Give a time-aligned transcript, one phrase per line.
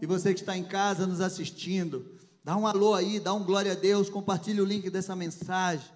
[0.00, 3.72] E você que está em casa nos assistindo, dá um alô aí, dá um glória
[3.72, 5.90] a Deus, compartilhe o link dessa mensagem.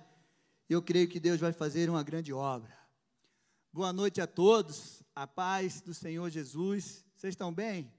[0.69, 2.77] Eu creio que Deus vai fazer uma grande obra.
[3.73, 7.05] Boa noite a todos, a paz do Senhor Jesus.
[7.15, 7.93] Vocês estão bem?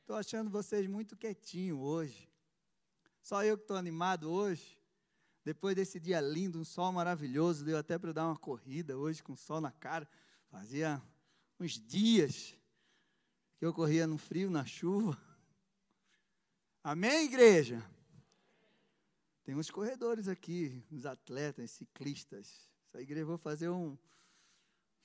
[0.00, 2.28] Estou achando vocês muito quietinhos hoje.
[3.22, 4.76] Só eu que estou animado hoje.
[5.44, 9.36] Depois desse dia lindo, um sol maravilhoso, deu até para dar uma corrida hoje com
[9.36, 10.08] sol na cara.
[10.50, 11.00] Fazia
[11.60, 12.56] uns dias
[13.62, 15.16] que eu corria no frio, na chuva.
[16.82, 17.80] Amém, igreja?
[19.44, 22.68] Tem uns corredores aqui, uns atletas, ciclistas.
[22.88, 23.96] Essa igreja vou fazer um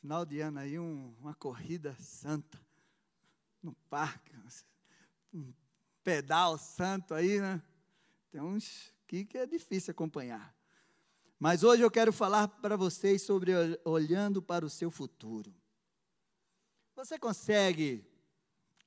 [0.01, 2.59] final de ano aí, um, uma corrida santa
[3.61, 4.35] no parque,
[5.31, 5.53] um
[6.03, 7.61] pedal santo aí, né?
[8.31, 10.51] Tem uns que é difícil acompanhar.
[11.37, 13.51] Mas hoje eu quero falar para vocês sobre
[13.85, 15.53] olhando para o seu futuro.
[16.95, 18.16] Você consegue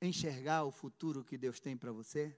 [0.01, 2.35] enxergar o futuro que Deus tem para você?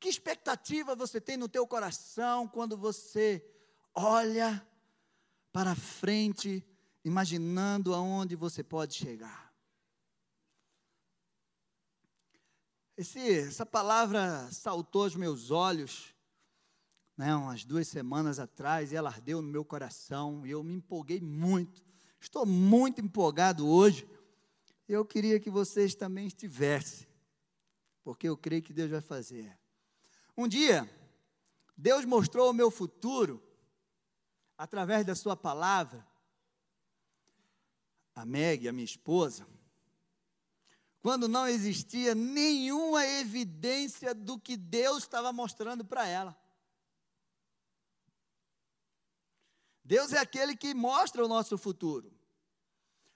[0.00, 3.44] Que expectativa você tem no teu coração quando você
[3.94, 4.66] olha
[5.52, 6.66] para frente,
[7.04, 9.52] imaginando aonde você pode chegar?
[12.96, 16.14] Esse, essa palavra saltou aos meus olhos,
[17.16, 21.20] né, umas duas semanas atrás, e ela ardeu no meu coração, e eu me empolguei
[21.20, 21.82] muito.
[22.20, 24.08] Estou muito empolgado hoje,
[24.94, 27.08] eu queria que vocês também estivessem,
[28.02, 29.58] porque eu creio que Deus vai fazer.
[30.36, 30.90] Um dia,
[31.76, 33.42] Deus mostrou o meu futuro
[34.56, 36.06] através da Sua palavra.
[38.14, 39.46] A Meg, a minha esposa,
[41.00, 46.38] quando não existia nenhuma evidência do que Deus estava mostrando para ela.
[49.82, 52.12] Deus é aquele que mostra o nosso futuro.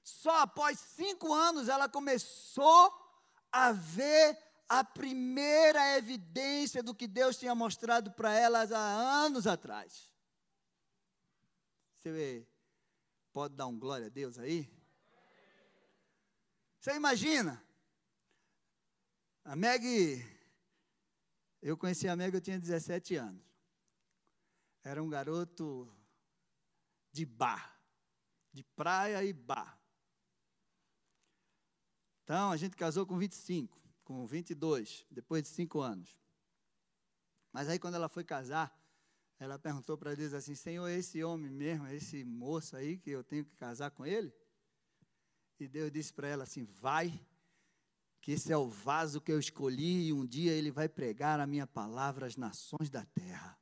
[0.06, 2.94] Só após cinco anos ela começou
[3.50, 10.08] a ver a primeira evidência do que Deus tinha mostrado para ela há anos atrás.
[11.96, 12.46] Você
[13.32, 14.70] pode dar um glória a Deus aí?
[16.78, 17.60] Você imagina?
[19.44, 20.24] A Meg,
[21.60, 23.44] eu conheci a Meg, eu tinha 17 anos.
[24.84, 25.92] Era um garoto
[27.10, 27.76] de bar,
[28.52, 29.75] de praia e bar.
[32.26, 36.18] Então, a gente casou com 25, com 22, depois de cinco anos.
[37.52, 38.76] Mas aí, quando ela foi casar,
[39.38, 43.44] ela perguntou para Deus assim: Senhor, esse homem mesmo, esse moço aí, que eu tenho
[43.44, 44.34] que casar com ele?
[45.60, 47.16] E Deus disse para ela assim: Vai,
[48.20, 51.46] que esse é o vaso que eu escolhi, e um dia ele vai pregar a
[51.46, 53.56] minha palavra às nações da terra.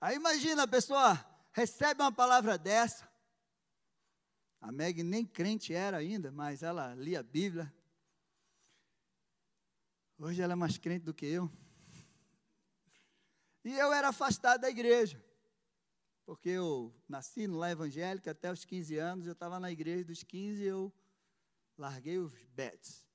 [0.00, 3.08] Aí imagina a pessoa recebe uma palavra dessa,
[4.60, 7.72] a Meg nem crente era ainda, mas ela lia a Bíblia.
[10.18, 11.50] Hoje ela é mais crente do que eu.
[13.64, 15.22] E eu era afastado da igreja.
[16.26, 20.22] Porque eu nasci no lar evangélico até os 15 anos, eu estava na igreja dos
[20.22, 20.92] 15 e eu
[21.76, 23.06] larguei os bets.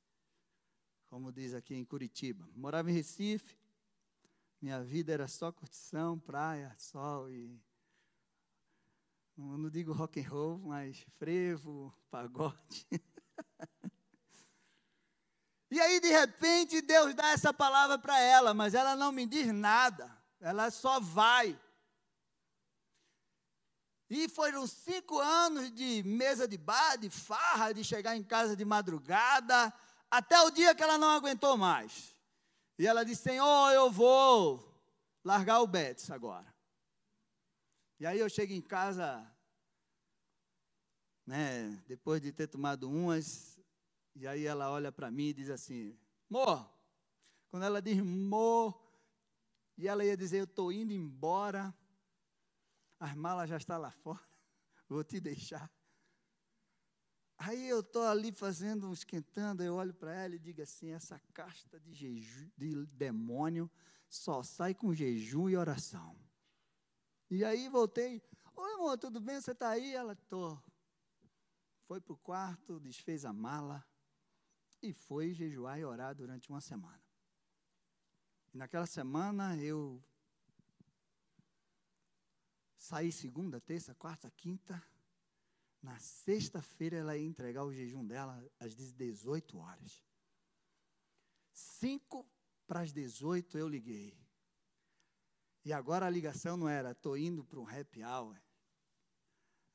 [1.08, 2.50] Como diz aqui em Curitiba.
[2.56, 3.56] Morava em Recife.
[4.60, 7.62] Minha vida era só curtição, praia, sol e
[9.38, 12.88] não digo rock and roll, mas frevo, pagode.
[15.70, 19.48] e aí, de repente, Deus dá essa palavra para ela, mas ela não me diz
[19.54, 20.10] nada,
[20.40, 21.60] ela só vai.
[24.10, 28.64] E foram cinco anos de mesa de bar, de farra, de chegar em casa de
[28.64, 29.74] madrugada,
[30.10, 32.16] até o dia que ela não aguentou mais.
[32.78, 34.64] E ela disse: Senhor, eu vou
[35.24, 36.55] largar o Betis agora.
[38.00, 39.26] E aí eu chego em casa,
[41.26, 43.58] né, depois de ter tomado umas,
[44.14, 45.98] e aí ela olha para mim e diz assim:
[46.30, 46.70] Mor,
[47.50, 48.78] quando ela diz Mor,
[49.78, 51.74] e ela ia dizer: Eu estou indo embora,
[53.00, 54.24] as malas já estão lá fora,
[54.90, 55.72] vou te deixar.
[57.38, 61.80] Aí eu estou ali fazendo, esquentando, eu olho para ela e digo assim: essa casta
[61.80, 63.72] de, jeju, de demônio
[64.10, 66.25] só sai com jejum e oração.
[67.30, 68.22] E aí voltei,
[68.56, 69.42] oi amor, tudo bem?
[69.42, 69.96] Você está aí?
[69.96, 70.62] Ela, estou.
[71.88, 73.84] Foi para o quarto, desfez a mala
[74.82, 77.02] e foi jejuar e orar durante uma semana.
[78.54, 80.04] E naquela semana eu
[82.78, 84.82] saí segunda, terça, quarta, quinta.
[85.82, 90.04] Na sexta-feira ela ia entregar o jejum dela às 18 horas.
[91.52, 92.28] Cinco
[92.68, 94.25] para as 18 eu liguei.
[95.66, 98.40] E agora a ligação não era, estou indo para um happy hour.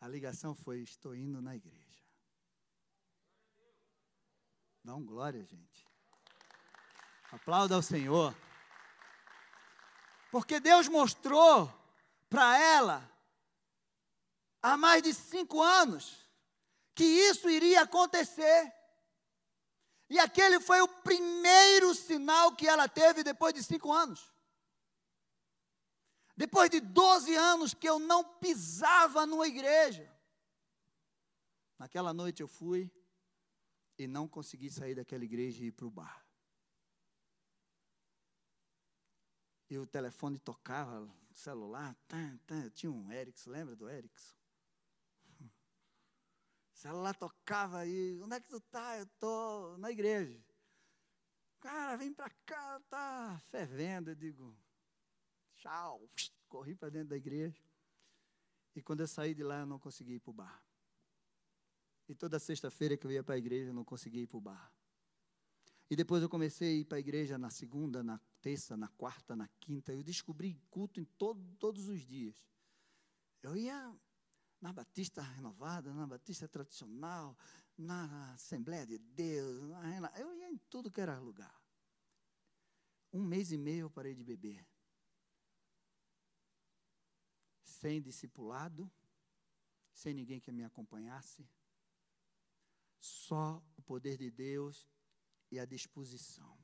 [0.00, 2.04] A ligação foi, estou indo na igreja.
[4.84, 5.84] Dá um glória, gente.
[7.32, 8.34] Aplauda ao Senhor.
[10.30, 11.68] Porque Deus mostrou
[12.28, 13.12] para ela,
[14.62, 16.24] há mais de cinco anos,
[16.94, 18.72] que isso iria acontecer.
[20.08, 24.30] E aquele foi o primeiro sinal que ela teve depois de cinco anos.
[26.40, 30.10] Depois de 12 anos que eu não pisava numa igreja.
[31.78, 32.90] Naquela noite eu fui
[33.98, 36.26] e não consegui sair daquela igreja e ir para o bar.
[39.68, 42.16] E o telefone tocava, o celular, tá,
[42.72, 44.34] tinha um Ericsson, lembra do Ericsson?
[46.72, 48.96] O celular tocava aí, onde é que tu tá?
[48.96, 50.42] Eu tô na igreja.
[51.60, 54.12] Cara, vem para cá, tá fervendo.
[54.12, 54.56] Eu digo,
[55.60, 56.10] Tchau.
[56.48, 57.62] Corri para dentro da igreja.
[58.74, 60.64] E quando eu saí de lá, eu não consegui ir para o bar.
[62.08, 64.40] E toda sexta-feira que eu ia para a igreja, eu não conseguia ir para o
[64.40, 64.72] bar.
[65.88, 69.36] E depois eu comecei a ir para a igreja na segunda, na terça, na quarta,
[69.36, 69.92] na quinta.
[69.92, 72.36] Eu descobri culto em todo, todos os dias.
[73.42, 73.94] Eu ia
[74.60, 77.36] na Batista Renovada, na Batista Tradicional,
[77.76, 79.68] na Assembleia de Deus.
[79.68, 81.60] Na, eu ia em tudo que era lugar.
[83.12, 84.69] Um mês e meio eu parei de beber
[87.80, 88.90] sem discipulado,
[89.92, 91.48] sem ninguém que me acompanhasse,
[92.98, 94.86] só o poder de Deus
[95.50, 96.58] e a disposição.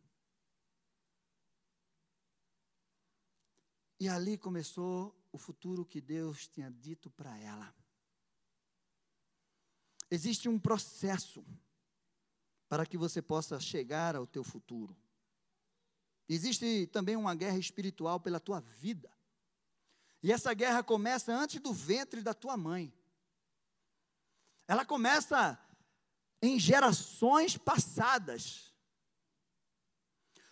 [3.98, 7.74] E ali começou o futuro que Deus tinha dito para ela.
[10.10, 11.42] Existe um processo
[12.68, 14.94] para que você possa chegar ao teu futuro.
[16.28, 19.15] Existe também uma guerra espiritual pela tua vida.
[20.22, 22.92] E essa guerra começa antes do ventre da tua mãe.
[24.66, 25.58] Ela começa
[26.42, 28.74] em gerações passadas.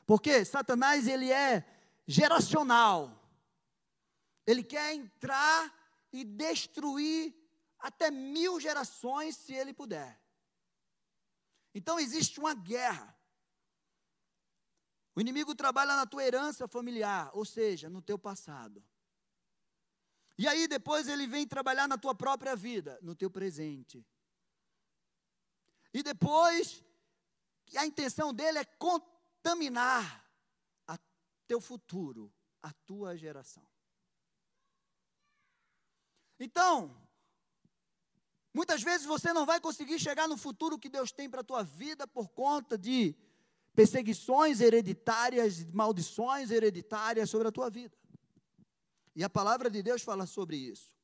[0.06, 1.64] Porque Satanás ele é
[2.06, 3.20] geracional.
[4.46, 5.72] Ele quer entrar
[6.12, 7.34] e destruir
[7.78, 10.20] até mil gerações, se ele puder.
[11.75, 13.14] Então existe uma guerra.
[15.16, 18.82] O inimigo trabalha na tua herança familiar, ou seja, no teu passado.
[20.37, 24.05] E aí depois ele vem trabalhar na tua própria vida, no teu presente.
[25.93, 26.83] E depois,
[27.77, 30.29] a intenção dele é contaminar
[30.89, 30.99] a
[31.47, 33.65] teu futuro, a tua geração.
[36.41, 37.01] Então,
[38.53, 41.63] muitas vezes você não vai conseguir chegar no futuro que Deus tem para a tua
[41.63, 43.15] vida por conta de
[43.73, 47.97] perseguições hereditárias, maldições hereditárias sobre a tua vida.
[49.14, 50.94] E a palavra de Deus fala sobre isso.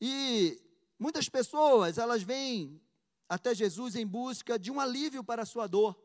[0.00, 0.60] E
[0.98, 2.80] muitas pessoas, elas vêm
[3.28, 6.00] até Jesus em busca de um alívio para a sua dor.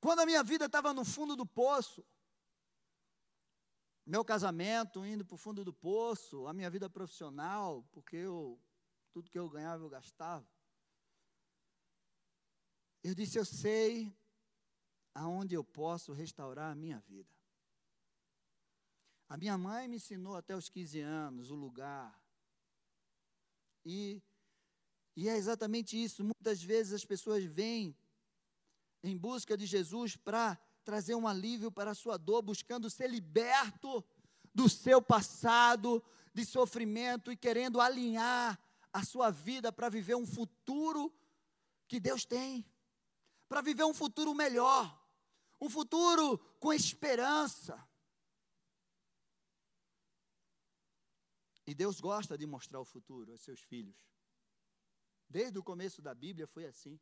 [0.00, 2.04] Quando a minha vida estava no fundo do poço,
[4.06, 8.60] meu casamento indo para o fundo do poço, a minha vida profissional, porque eu,
[9.10, 10.46] tudo que eu ganhava eu gastava.
[13.02, 14.14] Eu disse: Eu sei
[15.14, 17.32] aonde eu posso restaurar a minha vida.
[19.28, 22.18] A minha mãe me ensinou até os 15 anos o lugar.
[23.84, 24.22] E,
[25.16, 26.22] e é exatamente isso.
[26.22, 27.96] Muitas vezes as pessoas vêm
[29.02, 34.04] em busca de Jesus para trazer um alívio para a sua dor, buscando ser liberto
[34.54, 38.58] do seu passado de sofrimento e querendo alinhar
[38.92, 41.12] a sua vida para viver um futuro
[41.88, 42.64] que Deus tem,
[43.48, 45.00] para viver um futuro melhor,
[45.60, 47.76] um futuro com esperança.
[51.66, 53.96] E Deus gosta de mostrar o futuro aos seus filhos.
[55.28, 57.00] Desde o começo da Bíblia foi assim.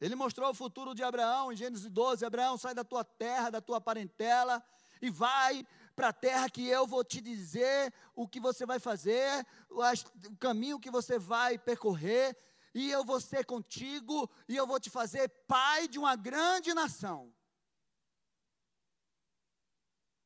[0.00, 3.60] Ele mostrou o futuro de Abraão em Gênesis 12: Abraão, sai da tua terra, da
[3.60, 4.62] tua parentela,
[5.02, 9.44] e vai para a terra que eu vou te dizer o que você vai fazer,
[9.70, 12.36] o caminho que você vai percorrer,
[12.74, 17.34] e eu vou ser contigo, e eu vou te fazer pai de uma grande nação.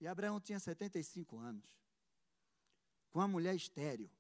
[0.01, 1.80] E Abraão tinha 75 anos
[3.11, 4.11] com uma mulher estéril.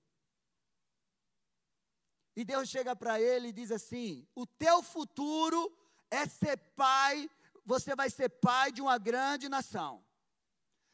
[2.37, 5.76] E Deus chega para ele e diz assim: O teu futuro
[6.11, 7.28] é ser pai,
[7.64, 10.04] você vai ser pai de uma grande nação.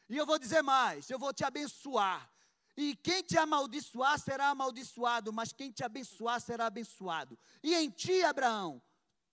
[0.09, 2.31] E eu vou dizer mais: eu vou te abençoar.
[2.75, 7.37] E quem te amaldiçoar será amaldiçoado, mas quem te abençoar será abençoado.
[7.63, 8.79] E em ti, Abraão,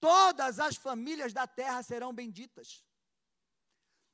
[0.00, 2.82] todas as famílias da terra serão benditas.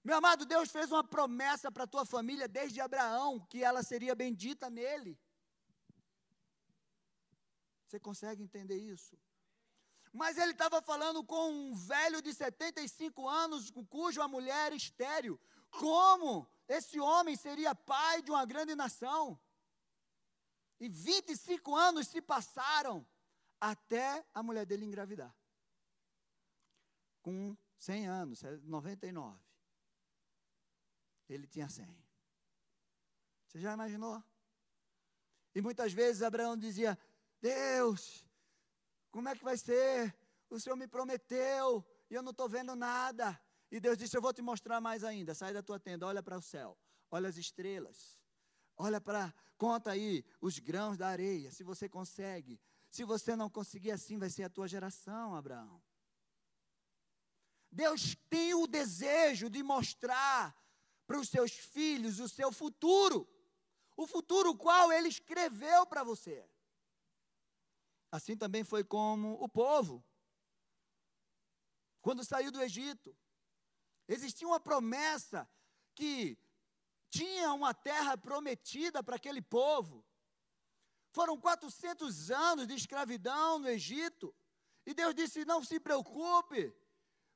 [0.03, 4.15] Meu amado, Deus fez uma promessa para a tua família desde Abraão, que ela seria
[4.15, 5.19] bendita nele.
[7.87, 9.19] Você consegue entender isso?
[10.13, 15.39] Mas ele estava falando com um velho de 75 anos, cuja mulher estéreo.
[15.71, 19.39] Como esse homem seria pai de uma grande nação?
[20.81, 23.07] E 25 anos se passaram
[23.61, 25.35] até a mulher dele engravidar.
[27.23, 29.50] Com 100 anos, 99.
[31.33, 31.87] Ele tinha 100.
[33.47, 34.23] Você já imaginou?
[35.55, 36.99] E muitas vezes Abraão dizia:
[37.41, 38.25] Deus,
[39.11, 40.15] como é que vai ser?
[40.49, 43.41] O Senhor me prometeu e eu não estou vendo nada.
[43.71, 45.35] E Deus disse: Eu vou te mostrar mais ainda.
[45.35, 46.77] Sai da tua tenda, olha para o céu,
[47.11, 48.19] olha as estrelas,
[48.77, 52.61] olha para, conta aí os grãos da areia, se você consegue.
[52.91, 55.81] Se você não conseguir assim, vai ser a tua geração, Abraão.
[57.71, 60.57] Deus tem o desejo de mostrar
[61.11, 63.29] para os seus filhos o seu futuro,
[63.97, 66.49] o futuro qual ele escreveu para você.
[68.13, 70.05] Assim também foi como o povo,
[72.01, 73.13] quando saiu do Egito.
[74.07, 75.51] Existia uma promessa
[75.97, 76.39] que
[77.11, 80.07] tinha uma terra prometida para aquele povo.
[81.11, 84.33] Foram 400 anos de escravidão no Egito.
[84.87, 86.73] E Deus disse: Não se preocupe,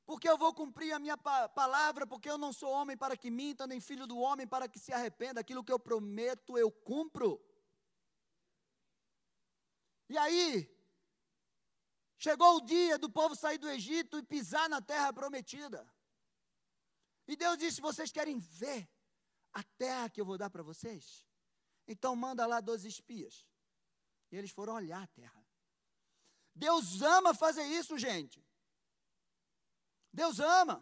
[0.05, 3.31] porque eu vou cumprir a minha pa palavra, porque eu não sou homem para que
[3.31, 5.41] minta, nem filho do homem para que se arrependa.
[5.41, 7.41] Aquilo que eu prometo, eu cumpro.
[10.07, 10.69] E aí,
[12.19, 15.91] chegou o dia do povo sair do Egito e pisar na terra prometida.
[17.27, 18.87] E Deus disse: Vocês querem ver
[19.53, 21.25] a terra que eu vou dar para vocês?
[21.87, 23.47] Então manda lá 12 espias.
[24.31, 25.43] E eles foram olhar a terra.
[26.53, 28.44] Deus ama fazer isso, gente.
[30.15, 30.77] Deus ama.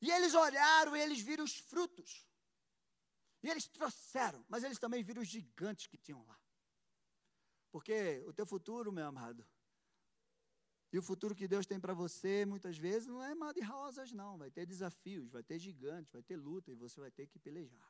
[0.00, 2.26] E eles olharam e eles viram os frutos.
[3.42, 6.38] E eles trouxeram, mas eles também viram os gigantes que tinham lá.
[7.70, 9.46] Porque o teu futuro, meu amado,
[10.92, 14.10] e o futuro que Deus tem para você, muitas vezes, não é mar de rosas,
[14.10, 14.36] não.
[14.36, 17.88] Vai ter desafios, vai ter gigantes, vai ter luta e você vai ter que pelejar.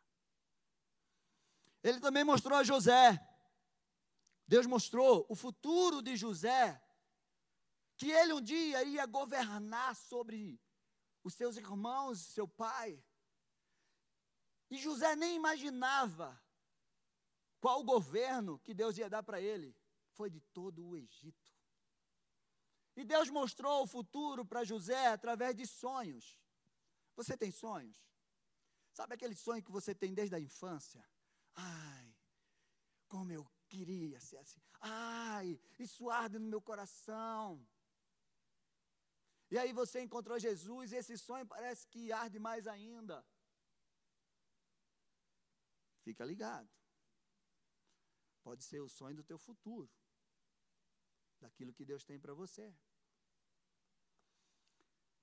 [1.83, 3.19] Ele também mostrou a José.
[4.47, 6.79] Deus mostrou o futuro de José,
[8.01, 10.59] que ele um dia ia governar sobre
[11.23, 13.05] os seus irmãos, seu pai.
[14.71, 16.43] E José nem imaginava
[17.61, 19.77] qual o governo que Deus ia dar para ele.
[20.13, 21.53] Foi de todo o Egito.
[22.97, 26.41] E Deus mostrou o futuro para José através de sonhos.
[27.15, 28.03] Você tem sonhos?
[28.95, 31.07] Sabe aquele sonho que você tem desde a infância?
[31.55, 32.17] Ai,
[33.09, 34.63] como eu queria ser assim.
[34.81, 37.69] Ai, isso arde no meu coração.
[39.51, 43.27] E aí você encontrou Jesus e esse sonho parece que arde mais ainda.
[46.03, 46.71] Fica ligado.
[48.43, 49.91] Pode ser o sonho do teu futuro.
[51.41, 52.73] Daquilo que Deus tem para você.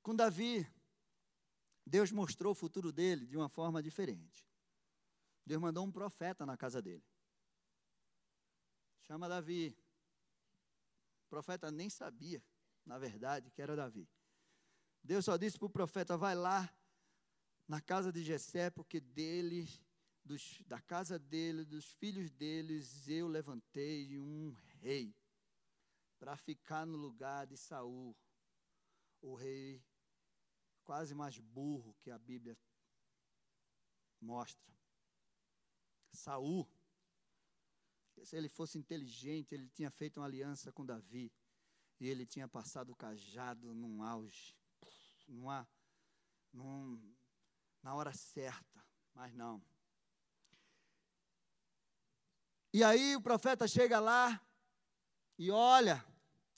[0.02, 0.70] Com Davi,
[1.86, 4.46] Deus mostrou o futuro dele de uma forma diferente.
[5.46, 7.04] Deus mandou um profeta na casa dele.
[9.04, 9.78] Chama Davi.
[11.26, 12.44] O profeta nem sabia,
[12.86, 14.08] na verdade, que era Davi.
[15.08, 16.70] Deus só disse para o profeta: vai lá
[17.66, 19.66] na casa de Jessé, porque dele,
[20.22, 25.16] dos, da casa dele, dos filhos deles, eu levantei um rei
[26.20, 28.14] para ficar no lugar de Saul,
[29.22, 29.82] o rei
[30.84, 32.58] quase mais burro que a Bíblia
[34.20, 34.76] mostra.
[36.12, 36.68] Saul,
[38.24, 41.32] se ele fosse inteligente, ele tinha feito uma aliança com Davi.
[42.00, 44.57] E ele tinha passado o cajado num auge,
[45.28, 45.68] numa,
[46.54, 47.16] num,
[47.82, 49.62] na hora certa, mas não.
[52.74, 54.42] E aí o profeta chega lá
[55.38, 56.06] e olha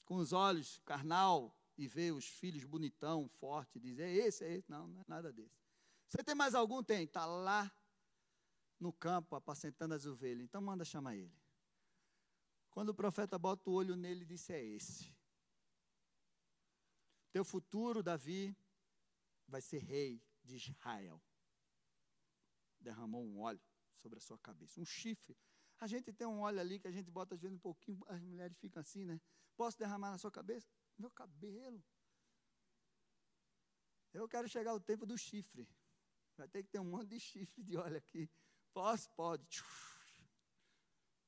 [0.06, 4.70] com os olhos carnal, e vê os filhos bonitão, forte, diz, é esse, é esse.
[4.70, 5.58] Não, não é nada desse.
[6.06, 6.84] Você tem mais algum?
[6.84, 7.06] Tem.
[7.06, 7.72] Está lá
[8.78, 10.44] no campo, apacentando as ovelhas.
[10.44, 11.34] Então manda chamar ele.
[12.70, 15.10] Quando o profeta bota o olho nele, disse, é esse.
[17.32, 18.56] Teu futuro, Davi,
[19.48, 21.22] vai ser rei de Israel.
[22.80, 23.62] Derramou um óleo
[23.98, 25.38] sobre a sua cabeça, um chifre.
[25.80, 28.22] A gente tem um óleo ali que a gente bota às vezes um pouquinho, as
[28.22, 29.20] mulheres ficam assim, né?
[29.56, 30.68] Posso derramar na sua cabeça?
[30.98, 31.84] Meu cabelo.
[34.14, 35.68] Eu quero chegar ao tempo do chifre.
[36.36, 38.30] Vai ter que ter um monte de chifre de óleo aqui.
[38.74, 39.10] Posso?
[39.12, 39.64] Pode.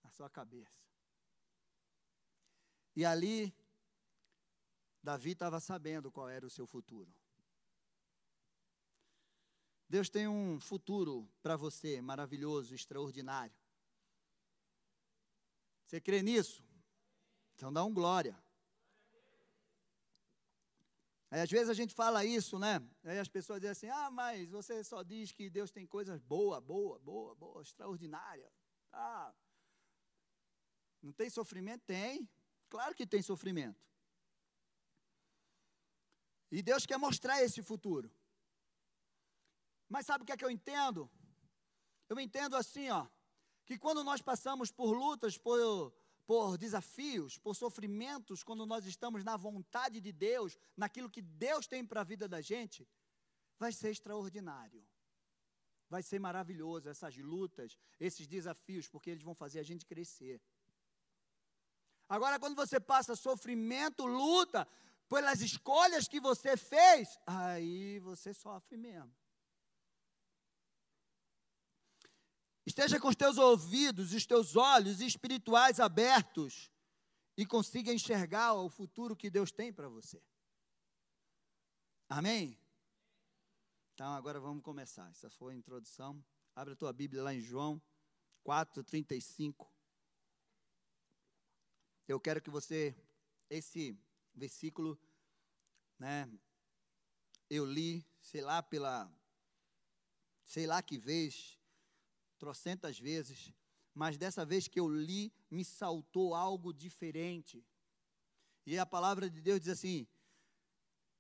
[0.04, 0.82] Na sua cabeça.
[2.96, 3.54] E ali,
[5.04, 7.14] Davi estava sabendo qual era o seu futuro.
[9.90, 13.56] Deus tem um futuro para você maravilhoso, extraordinário.
[15.86, 16.64] Você crê nisso?
[17.56, 18.42] Então dá um glória.
[21.30, 22.82] Aí, às vezes a gente fala isso, né?
[23.04, 26.60] Aí as pessoas dizem assim: ah, mas você só diz que Deus tem coisas boa,
[26.62, 28.52] boa, boa, boa, extraordinária.
[28.92, 29.34] Ah,
[31.02, 31.84] não tem sofrimento?
[31.86, 32.30] Tem.
[32.70, 33.91] Claro que tem sofrimento.
[36.52, 38.12] E Deus quer mostrar esse futuro.
[39.88, 41.10] Mas sabe o que é que eu entendo?
[42.10, 43.08] Eu entendo assim, ó,
[43.66, 45.94] que quando nós passamos por lutas, por
[46.26, 51.86] por desafios, por sofrimentos, quando nós estamos na vontade de Deus, naquilo que Deus tem
[51.86, 52.88] para a vida da gente,
[53.60, 54.82] vai ser extraordinário.
[55.90, 60.42] Vai ser maravilhoso essas lutas, esses desafios, porque eles vão fazer a gente crescer.
[62.08, 64.66] Agora, quando você passa sofrimento, luta,
[65.12, 69.14] pelas escolhas que você fez, aí você sofre mesmo.
[72.66, 76.72] Esteja com os teus ouvidos, os teus olhos espirituais abertos
[77.36, 80.24] e consiga enxergar o futuro que Deus tem para você.
[82.08, 82.58] Amém?
[83.94, 85.10] Então agora vamos começar.
[85.12, 86.24] Essa foi a introdução.
[86.56, 87.82] Abre a tua Bíblia lá em João
[88.46, 89.68] 4:35.
[92.08, 92.96] Eu quero que você
[93.50, 94.00] esse
[94.42, 95.00] versículo,
[96.00, 96.28] né,
[97.48, 99.08] eu li, sei lá pela
[100.44, 101.60] sei lá que vez
[102.40, 103.54] trocentas vezes,
[103.94, 107.64] mas dessa vez que eu li, me saltou algo diferente.
[108.66, 110.08] E a palavra de Deus diz assim: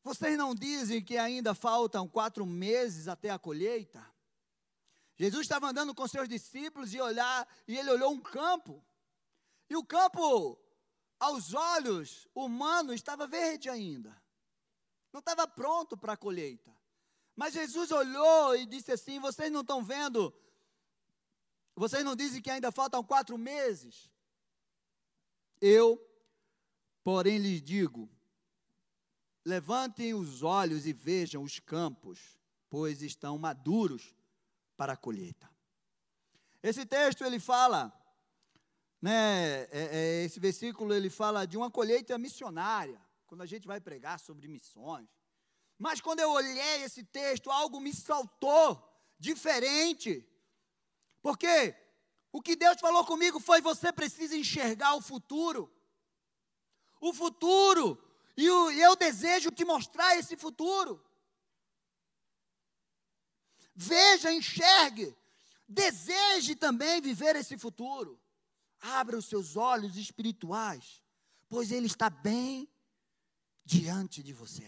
[0.03, 4.03] Vocês não dizem que ainda faltam quatro meses até a colheita?
[5.15, 8.83] Jesus estava andando com seus discípulos e olhar, e ele olhou um campo.
[9.69, 10.59] E o campo,
[11.21, 14.21] aos olhos humanos, estava verde ainda.
[15.13, 16.75] Não estava pronto para a colheita.
[17.35, 20.33] Mas Jesus olhou e disse assim: Vocês não estão vendo
[21.75, 24.09] vocês não dizem que ainda faltam quatro meses?
[25.59, 25.99] Eu,
[27.03, 28.09] porém, lhes digo:
[29.45, 32.37] levantem os olhos e vejam os campos,
[32.69, 34.13] pois estão maduros
[34.77, 35.49] para a colheita.
[36.61, 37.91] Esse texto ele fala,
[39.01, 43.81] né, é, é, esse versículo ele fala de uma colheita missionária, quando a gente vai
[43.81, 45.09] pregar sobre missões.
[45.79, 48.87] Mas quando eu olhei esse texto, algo me saltou
[49.17, 50.23] diferente.
[51.19, 51.75] Porque
[52.31, 55.73] o que Deus falou comigo foi: você precisa enxergar o futuro.
[56.99, 57.97] O futuro.
[58.37, 61.03] E, e eu desejo te mostrar esse futuro.
[63.73, 65.17] Veja, enxergue.
[65.67, 68.20] Deseje também viver esse futuro.
[68.81, 71.03] Abra os seus olhos espirituais,
[71.47, 72.67] pois Ele está bem
[73.63, 74.67] diante de você.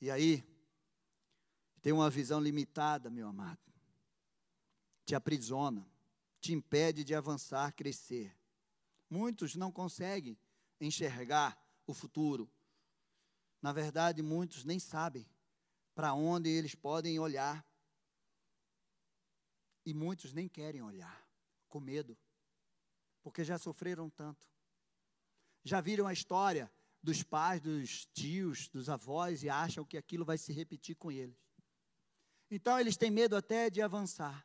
[0.00, 0.44] E aí,
[1.82, 3.58] tem uma visão limitada, meu amado.
[5.04, 5.84] Te aprisiona,
[6.40, 8.36] te impede de avançar, crescer.
[9.10, 10.38] Muitos não conseguem
[10.80, 12.48] enxergar o futuro.
[13.60, 15.28] Na verdade, muitos nem sabem
[15.92, 17.65] para onde eles podem olhar.
[19.86, 21.26] E muitos nem querem olhar,
[21.68, 22.18] com medo,
[23.22, 24.46] porque já sofreram tanto.
[25.64, 26.70] Já viram a história
[27.00, 31.38] dos pais, dos tios, dos avós e acham que aquilo vai se repetir com eles.
[32.50, 34.44] Então eles têm medo até de avançar.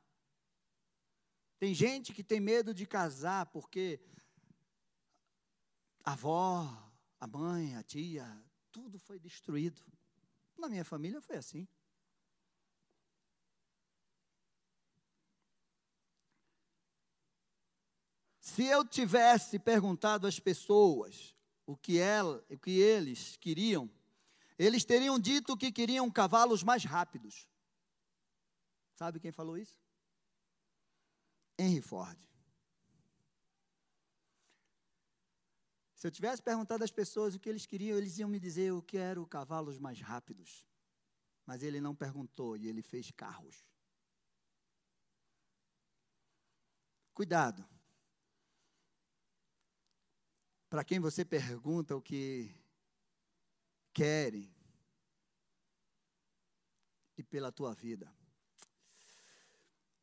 [1.58, 4.00] Tem gente que tem medo de casar porque
[6.04, 8.26] a avó, a mãe, a tia,
[8.72, 9.84] tudo foi destruído.
[10.58, 11.68] Na minha família foi assim.
[18.54, 21.34] Se eu tivesse perguntado às pessoas
[21.66, 23.90] o que, ela, o que eles queriam,
[24.60, 27.48] eles teriam dito que queriam cavalos mais rápidos.
[28.94, 29.80] Sabe quem falou isso?
[31.58, 32.20] Henry Ford.
[35.96, 38.82] Se eu tivesse perguntado às pessoas o que eles queriam, eles iam me dizer eu
[38.82, 40.68] quero cavalos mais rápidos.
[41.46, 43.66] Mas ele não perguntou e ele fez carros.
[47.14, 47.66] Cuidado.
[50.72, 52.50] Para quem você pergunta o que
[53.94, 54.50] querem
[57.18, 58.10] e pela tua vida.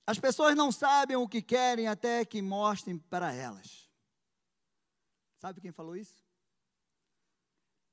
[0.07, 3.90] As pessoas não sabem o que querem até que mostrem para elas.
[5.38, 6.22] Sabe quem falou isso?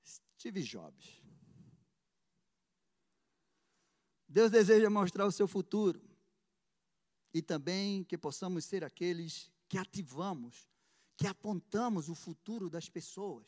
[0.06, 1.24] Steve Jobs.
[4.28, 6.02] Deus deseja mostrar o seu futuro
[7.34, 10.68] e também que possamos ser aqueles que ativamos,
[11.18, 13.48] que apontamos o futuro das pessoas.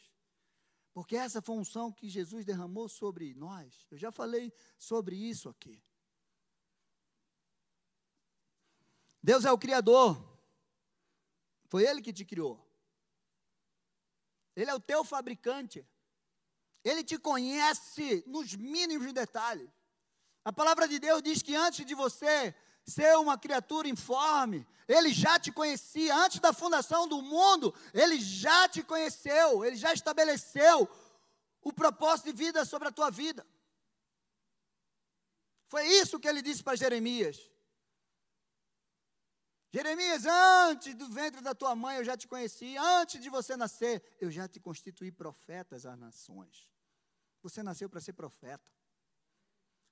[0.93, 3.85] Porque essa função que Jesus derramou sobre nós.
[3.91, 5.81] Eu já falei sobre isso aqui.
[9.21, 10.17] Deus é o Criador.
[11.67, 12.65] Foi Ele que te criou.
[14.55, 15.85] Ele é o teu fabricante.
[16.83, 19.69] Ele te conhece nos mínimos detalhes.
[20.43, 22.55] A palavra de Deus diz que antes de você
[22.87, 28.69] ser uma criatura informe, ele já te conhecia, antes da fundação do mundo, ele já
[28.69, 30.89] te conheceu, ele já estabeleceu
[31.61, 33.45] o propósito de vida sobre a tua vida.
[35.67, 37.51] Foi isso que ele disse para Jeremias.
[39.73, 44.01] Jeremias, antes do ventre da tua mãe eu já te conheci, antes de você nascer,
[44.21, 46.69] eu já te constituí profetas às nações.
[47.43, 48.71] Você nasceu para ser profeta.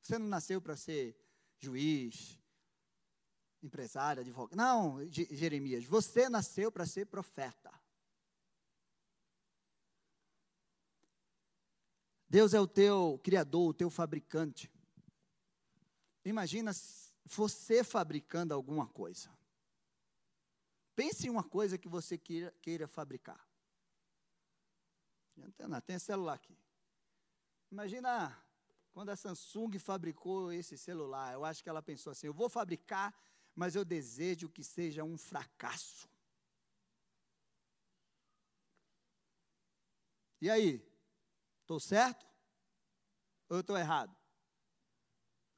[0.01, 1.17] Você não nasceu para ser
[1.58, 2.39] juiz,
[3.65, 4.56] empresário, advogado.
[4.56, 7.71] Não, Jeremias, você nasceu para ser profeta.
[12.28, 14.71] Deus é o teu criador, o teu fabricante.
[16.23, 16.71] Imagina
[17.25, 19.30] você fabricando alguma coisa.
[20.95, 23.45] Pense em uma coisa que você queira, queira fabricar.
[25.58, 26.58] Tem, tem celular aqui.
[27.71, 28.36] Imagina
[28.95, 33.13] quando a Samsung fabricou esse celular, eu acho que ela pensou assim: eu vou fabricar,
[33.56, 36.10] mas eu desejo que seja um fracasso.
[40.41, 40.86] E aí?
[41.62, 42.26] Estou certo?
[43.50, 44.15] Ou estou errado?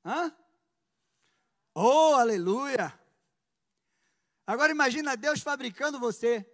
[0.06, 0.34] Hã?
[1.74, 2.98] Oh, aleluia!
[4.46, 6.50] Agora imagina Deus fabricando você.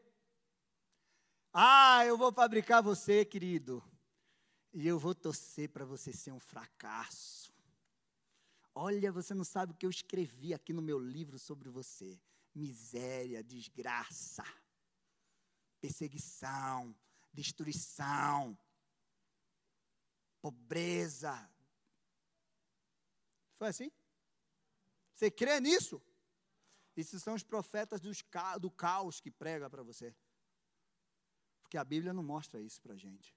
[1.54, 3.84] Ah, eu vou fabricar você, querido.
[4.74, 7.53] E eu vou torcer para você ser um fracasso.
[8.76, 12.20] Olha, você não sabe o que eu escrevi aqui no meu livro sobre você:
[12.54, 14.44] miséria, desgraça,
[15.80, 16.96] perseguição,
[17.32, 18.58] destruição,
[20.42, 21.50] pobreza.
[23.58, 23.92] Foi assim?
[25.14, 26.02] Você crê nisso?
[26.96, 28.02] Esses são os profetas
[28.60, 30.16] do caos que prega para você.
[31.62, 33.36] Porque a Bíblia não mostra isso para a gente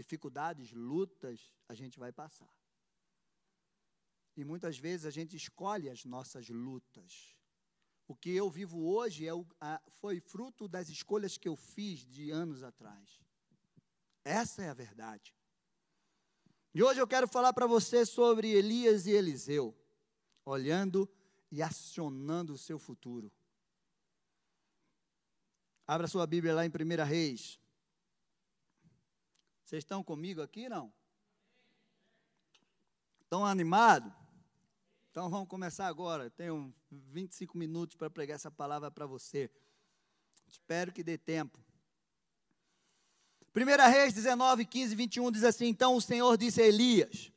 [0.00, 2.50] dificuldades, lutas, a gente vai passar.
[4.40, 7.36] E muitas vezes a gente escolhe as nossas lutas.
[8.08, 12.06] O que eu vivo hoje é o, a, foi fruto das escolhas que eu fiz
[12.06, 13.20] de anos atrás.
[14.24, 15.36] Essa é a verdade.
[16.74, 19.76] E hoje eu quero falar para você sobre Elias e Eliseu,
[20.42, 21.06] olhando
[21.52, 23.30] e acionando o seu futuro.
[25.86, 27.60] Abra sua Bíblia lá em 1 Reis,
[29.66, 30.90] vocês estão comigo aqui, não?
[33.20, 34.19] Estão animados?
[35.10, 36.30] Então vamos começar agora.
[36.30, 39.50] Tenho 25 minutos para pregar essa palavra para você.
[40.46, 41.58] Espero que dê tempo.
[43.52, 47.32] 1 Reis 19, 15, 21 diz assim: Então o Senhor disse a Elias,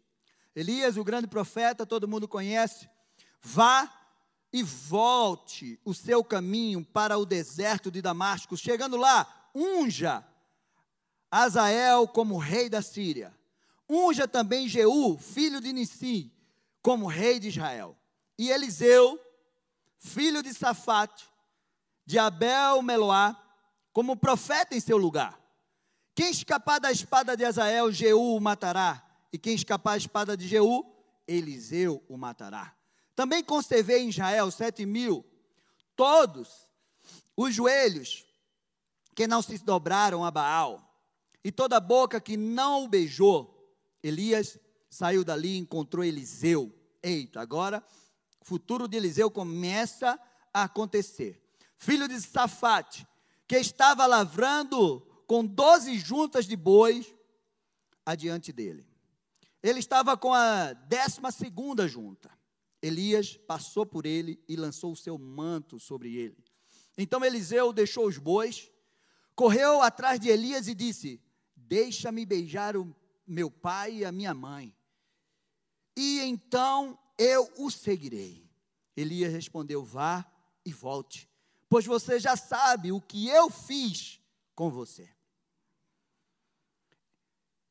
[0.56, 2.88] Elias, o grande profeta, todo mundo conhece,
[3.42, 3.92] vá
[4.52, 8.56] e volte o seu caminho para o deserto de Damasco.
[8.56, 10.24] Chegando lá, unja
[11.32, 13.36] Azael como rei da Síria.
[13.90, 16.32] Unja também Jeú, filho de Nissim,
[16.84, 17.98] como rei de Israel.
[18.38, 19.20] E Eliseu,
[19.98, 21.28] filho de Safate,
[22.06, 23.40] de Abel Meloá,
[23.94, 25.40] como profeta em seu lugar.
[26.14, 29.02] Quem escapar da espada de Azael, Jeú o matará.
[29.32, 30.86] E quem escapar da espada de Jeú,
[31.28, 32.76] Eliseu o matará.
[33.16, 35.26] Também conservei em Israel sete mil,
[35.96, 36.70] todos
[37.38, 38.26] os joelhos
[39.16, 40.94] que não se dobraram a Baal
[41.44, 43.50] e toda boca que não o beijou.
[44.02, 44.60] Elias
[44.94, 46.72] saiu dali e encontrou Eliseu.
[47.02, 47.84] Eita, agora
[48.40, 50.20] o futuro de Eliseu começa
[50.54, 51.42] a acontecer.
[51.78, 53.08] Filho de Safate,
[53.48, 57.14] que estava lavrando com doze juntas de bois
[58.06, 58.86] adiante dele.
[59.64, 62.30] Ele estava com a décima segunda junta.
[62.82, 66.38] Elias passou por ele e lançou o seu manto sobre ele.
[66.98, 68.70] Então Eliseu deixou os bois,
[69.34, 71.20] correu atrás de Elias e disse:
[71.56, 74.76] Deixa-me beijar o meu pai e a minha mãe,
[75.96, 78.50] e então eu o seguirei.
[78.96, 80.26] Elias respondeu: Vá
[80.66, 81.30] e volte,
[81.70, 84.20] pois você já sabe o que eu fiz
[84.56, 85.10] com você.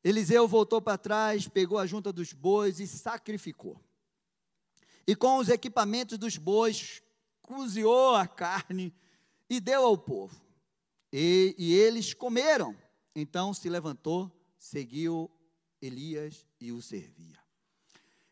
[0.03, 3.79] Eliseu voltou para trás, pegou a junta dos bois e sacrificou.
[5.07, 7.01] E com os equipamentos dos bois,
[7.41, 8.93] cozinhou a carne
[9.49, 10.41] e deu ao povo.
[11.11, 12.75] E, e eles comeram.
[13.15, 15.29] Então se levantou, seguiu
[15.81, 17.42] Elias e o servia.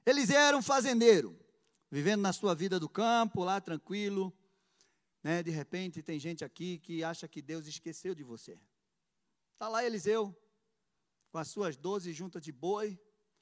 [0.06, 1.38] Eliseu era um fazendeiro,
[1.90, 4.34] vivendo na sua vida do campo, lá tranquilo.
[5.24, 5.44] Né?
[5.44, 8.60] De repente tem gente aqui que acha que Deus esqueceu de você.
[9.54, 10.36] Está lá Eliseu,
[11.32, 13.00] com as suas doze juntas de boi,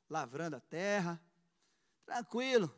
[0.10, 1.22] lavrando a terra,
[2.06, 2.74] tranquilo.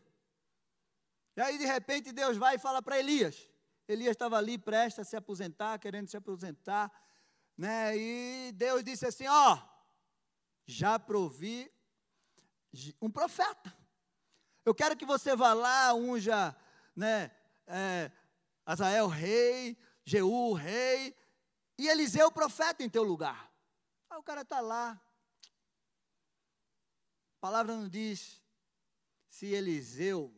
[1.35, 3.49] E aí de repente Deus vai e fala para Elias.
[3.87, 6.91] Elias estava ali prestes a se aposentar, querendo se aposentar
[7.61, 7.95] né?
[7.95, 9.59] E Deus disse assim: Ó,
[10.65, 11.71] já provi
[13.01, 13.75] um profeta.
[14.63, 16.55] Eu quero que você vá lá, unja,
[16.95, 17.31] né?
[17.67, 18.11] É,
[18.65, 21.15] Azael rei, Jeú rei,
[21.77, 23.51] e Eliseu profeta em teu lugar.
[24.09, 24.91] Aí o cara está lá.
[27.37, 28.41] A palavra não diz
[29.27, 30.31] se Eliseu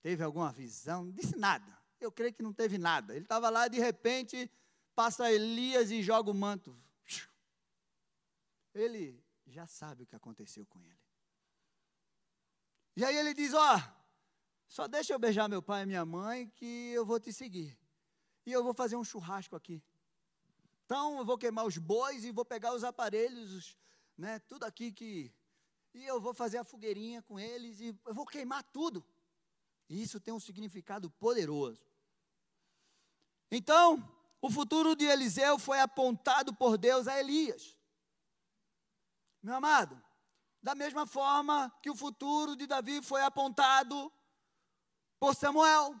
[0.00, 1.76] teve alguma visão, não disse nada.
[2.00, 3.14] Eu creio que não teve nada.
[3.14, 4.50] Ele estava lá, de repente,
[4.94, 6.76] passa Elias e joga o manto.
[8.74, 11.00] Ele já sabe o que aconteceu com ele.
[12.96, 14.02] E aí ele diz: Ó, oh,
[14.68, 17.78] só deixa eu beijar meu pai e minha mãe que eu vou te seguir.
[18.44, 19.82] E eu vou fazer um churrasco aqui.
[20.84, 23.78] Então eu vou queimar os bois e vou pegar os aparelhos,
[24.16, 25.32] né, tudo aqui que.
[25.94, 29.04] E eu vou fazer a fogueirinha com eles e eu vou queimar tudo.
[29.88, 31.84] E isso tem um significado poderoso.
[33.50, 34.02] Então,
[34.40, 37.76] o futuro de Eliseu foi apontado por Deus a Elias.
[39.42, 40.00] Meu amado,
[40.62, 44.12] da mesma forma que o futuro de Davi foi apontado
[45.18, 46.00] por Samuel.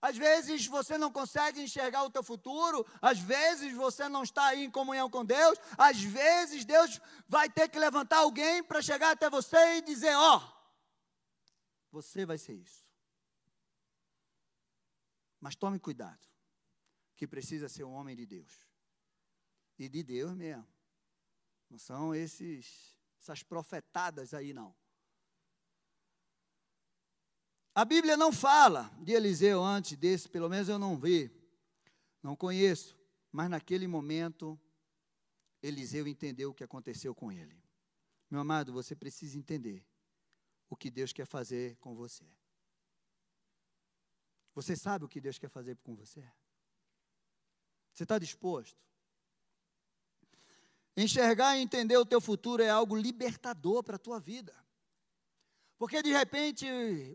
[0.00, 4.70] Às vezes você não consegue enxergar o teu futuro, às vezes você não está em
[4.70, 9.76] comunhão com Deus, às vezes Deus vai ter que levantar alguém para chegar até você
[9.76, 10.58] e dizer: Ó, oh,
[11.90, 12.86] você vai ser isso.
[15.40, 16.26] Mas tome cuidado
[17.16, 18.68] que precisa ser um homem de Deus.
[19.76, 20.66] E de Deus mesmo.
[21.70, 24.74] Não são esses, essas profetadas aí, não.
[27.74, 31.30] A Bíblia não fala de Eliseu antes desse, pelo menos eu não vi,
[32.22, 32.98] não conheço,
[33.30, 34.58] mas naquele momento,
[35.62, 37.62] Eliseu entendeu o que aconteceu com ele.
[38.30, 39.86] Meu amado, você precisa entender
[40.68, 42.26] o que Deus quer fazer com você.
[44.54, 46.28] Você sabe o que Deus quer fazer com você?
[47.94, 48.76] Você está disposto?
[51.00, 54.52] Enxergar e entender o teu futuro é algo libertador para a tua vida.
[55.78, 56.66] Porque de repente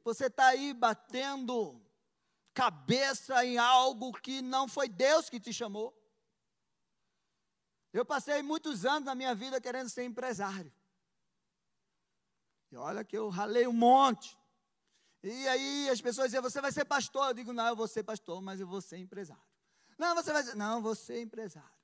[0.06, 1.86] você está aí batendo
[2.54, 5.94] cabeça em algo que não foi Deus que te chamou.
[7.92, 10.74] Eu passei muitos anos na minha vida querendo ser empresário.
[12.72, 14.40] E olha que eu ralei um monte.
[15.22, 17.28] E aí as pessoas diziam, você vai ser pastor.
[17.28, 19.44] Eu digo, não, eu vou ser pastor, mas eu vou ser empresário.
[19.98, 21.83] Não, você vai dizer, não, você é empresário.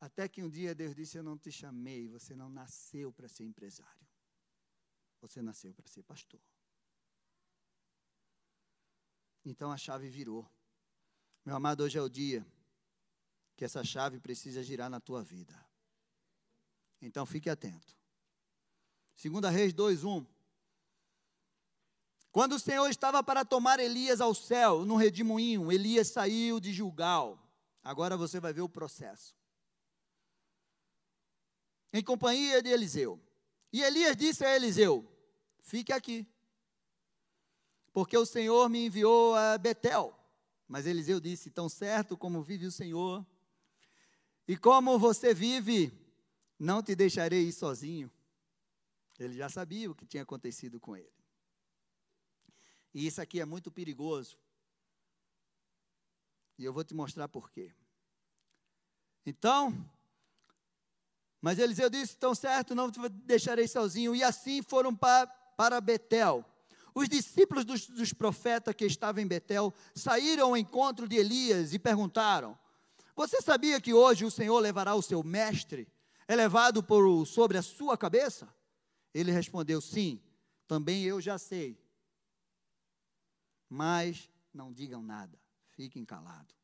[0.00, 3.44] Até que um dia Deus disse: Eu não te chamei, você não nasceu para ser
[3.44, 4.08] empresário.
[5.20, 6.40] Você nasceu para ser pastor.
[9.44, 10.50] Então a chave virou.
[11.44, 12.46] Meu amado, hoje é o dia
[13.56, 15.54] que essa chave precisa girar na tua vida.
[17.00, 17.94] Então fique atento.
[19.14, 20.26] Segunda Reis 2:1.
[22.32, 27.38] Quando o Senhor estava para tomar Elias ao céu, no redemoinho, Elias saiu de Gilgal.
[27.82, 29.39] Agora você vai ver o processo.
[31.92, 33.20] Em companhia de Eliseu.
[33.72, 35.06] E Elias disse a Eliseu:
[35.60, 36.26] Fique aqui,
[37.92, 40.16] porque o Senhor me enviou a Betel.
[40.66, 43.26] Mas Eliseu disse: Tão certo como vive o Senhor,
[44.46, 45.92] e como você vive,
[46.58, 48.10] não te deixarei ir sozinho.
[49.18, 51.12] Ele já sabia o que tinha acontecido com ele.
[52.92, 54.38] E isso aqui é muito perigoso.
[56.58, 57.72] E eu vou te mostrar por quê.
[59.24, 59.72] Então,
[61.40, 64.14] mas Eliseu disse: Tão certo, não te deixarei sozinho.
[64.14, 66.44] E assim foram para, para Betel.
[66.94, 71.78] Os discípulos dos, dos profetas que estavam em Betel saíram ao encontro de Elias e
[71.78, 72.58] perguntaram:
[73.14, 75.88] Você sabia que hoje o Senhor levará o seu mestre
[76.28, 78.48] elevado por, sobre a sua cabeça?
[79.14, 80.20] Ele respondeu: Sim,
[80.66, 81.80] também eu já sei
[83.70, 85.38] mas não digam nada,
[85.76, 86.56] fiquem calados.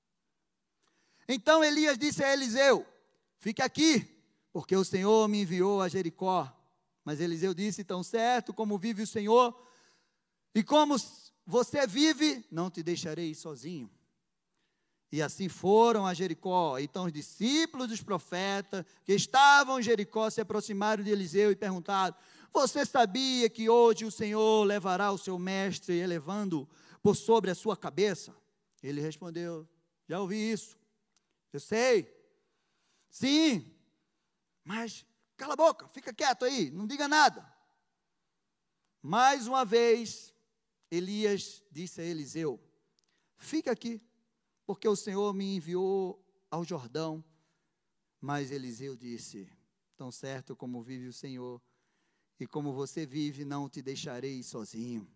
[1.29, 2.85] Então Elias disse a Eliseu:
[3.39, 4.16] Fique aqui,
[4.57, 6.51] porque o Senhor me enviou a Jericó.
[7.05, 9.55] Mas Eliseu disse: Tão certo como vive o Senhor,
[10.55, 10.97] e como
[11.45, 13.91] você vive, não te deixarei sozinho.
[15.13, 16.79] E assim foram a Jericó.
[16.79, 22.17] Então os discípulos dos profetas que estavam em Jericó se aproximaram de Eliseu e perguntaram:
[22.51, 26.67] Você sabia que hoje o Senhor levará o seu mestre elevando
[27.03, 28.35] por sobre a sua cabeça?
[28.83, 29.69] Ele respondeu:
[30.09, 30.79] Já ouvi isso.
[31.53, 32.11] Eu sei.
[33.11, 33.76] Sim.
[34.67, 37.49] Mas cala a boca, fica quieto aí, não diga nada.
[39.01, 40.35] Mais uma vez,
[40.91, 42.61] Elias disse a Eliseu:
[43.37, 44.03] Fica aqui,
[44.67, 47.25] porque o Senhor me enviou ao Jordão.
[48.21, 49.49] Mas Eliseu disse:
[49.97, 51.63] Tão certo como vive o Senhor,
[52.41, 55.09] e como você vive, não te deixarei sozinho.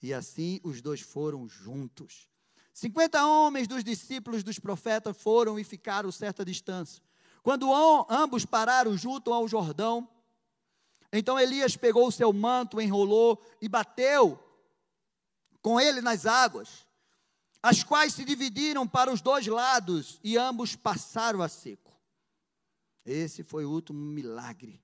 [0.00, 2.30] E assim os dois foram juntos.
[2.72, 7.02] Cinquenta homens dos discípulos dos profetas foram e ficaram certa distância.
[7.44, 7.70] Quando
[8.08, 10.08] ambos pararam junto ao Jordão,
[11.12, 14.42] então Elias pegou o seu manto, enrolou e bateu
[15.60, 16.86] com ele nas águas,
[17.62, 21.92] as quais se dividiram para os dois lados e ambos passaram a seco.
[23.04, 24.82] Esse foi o último milagre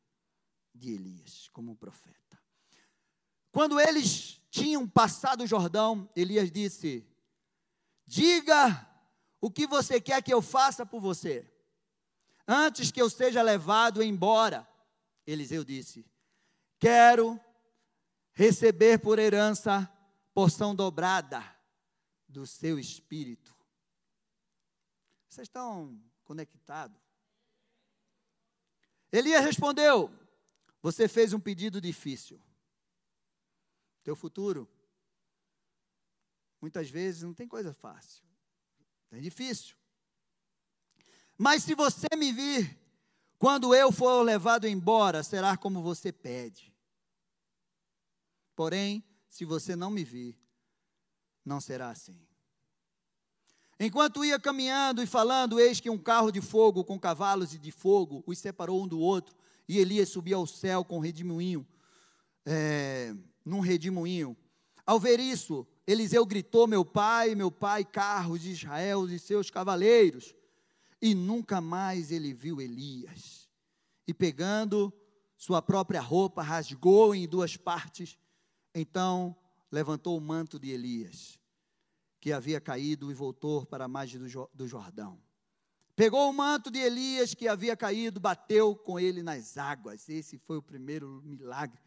[0.75, 2.39] de Elias como profeta.
[3.51, 7.07] Quando eles tinham passado o Jordão, Elias disse:
[8.07, 8.87] Diga
[9.41, 11.51] o que você quer que eu faça por você,
[12.51, 14.69] antes que eu seja levado embora.
[15.25, 16.05] Eliseu disse:
[16.81, 17.41] Quero
[18.33, 19.89] receber por herança
[20.35, 21.45] porção dobrada
[22.29, 23.57] do seu espírito.
[25.29, 27.01] Vocês estão conectados?
[29.13, 30.11] Elias respondeu:
[30.83, 32.43] Você fez um pedido difícil.
[34.03, 34.69] Teu futuro,
[36.61, 38.25] muitas vezes, não tem coisa fácil.
[39.13, 39.77] É difícil.
[41.43, 42.79] Mas se você me vir,
[43.39, 46.71] quando eu for levado embora, será como você pede.
[48.55, 50.39] Porém, se você não me vir,
[51.43, 52.21] não será assim.
[53.81, 57.73] Enquanto ia caminhando e falando, eis que um carro de fogo com cavalos e de
[57.73, 59.35] fogo os separou um do outro,
[59.67, 61.67] e Elias subiu ao céu com um redemoinho,
[62.45, 64.37] é, num redemoinho.
[64.85, 70.35] Ao ver isso, Eliseu gritou: Meu pai, meu pai, carros de Israel e seus cavaleiros.
[71.01, 73.49] E nunca mais ele viu Elias.
[74.07, 74.93] E pegando
[75.37, 78.19] sua própria roupa, rasgou em duas partes
[78.75, 79.37] então
[79.71, 81.39] levantou o manto de Elias,
[82.21, 84.21] que havia caído, e voltou para a margem
[84.55, 85.21] do Jordão.
[85.97, 90.09] Pegou o manto de Elias que havia caído, bateu com ele nas águas.
[90.09, 91.81] Esse foi o primeiro milagre.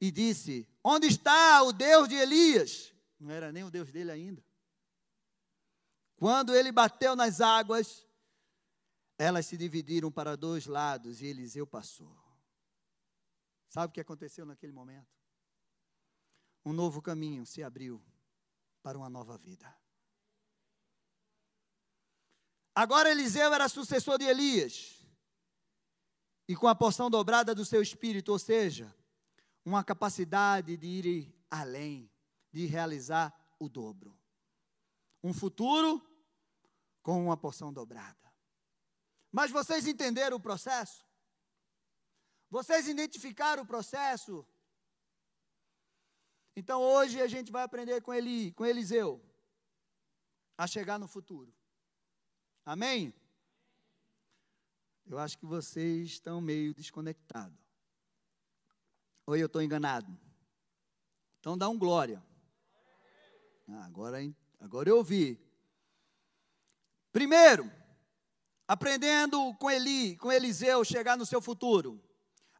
[0.00, 2.92] E disse: Onde está o Deus de Elias?
[3.18, 4.44] Não era nem o Deus dele ainda.
[6.22, 8.06] Quando ele bateu nas águas,
[9.18, 12.16] elas se dividiram para dois lados e Eliseu passou.
[13.68, 15.10] Sabe o que aconteceu naquele momento?
[16.64, 18.00] Um novo caminho se abriu
[18.84, 19.76] para uma nova vida.
[22.72, 25.04] Agora Eliseu era sucessor de Elias.
[26.46, 28.94] E com a porção dobrada do seu espírito, ou seja,
[29.64, 32.08] uma capacidade de ir além,
[32.52, 34.16] de realizar o dobro.
[35.20, 36.11] Um futuro
[37.02, 38.32] com uma porção dobrada.
[39.30, 41.04] Mas vocês entenderam o processo?
[42.50, 44.46] Vocês identificaram o processo?
[46.54, 49.24] Então hoje a gente vai aprender com Eli, com Eliseu,
[50.56, 51.52] a chegar no futuro.
[52.64, 53.14] Amém?
[55.06, 57.58] Eu acho que vocês estão meio desconectados.
[59.26, 60.18] Ou eu estou enganado?
[61.40, 62.22] Então dá um glória.
[63.68, 64.18] Ah, agora,
[64.60, 65.40] agora eu ouvi.
[67.12, 67.70] Primeiro,
[68.66, 72.02] aprendendo com Eli, com Eliseu, chegar no seu futuro.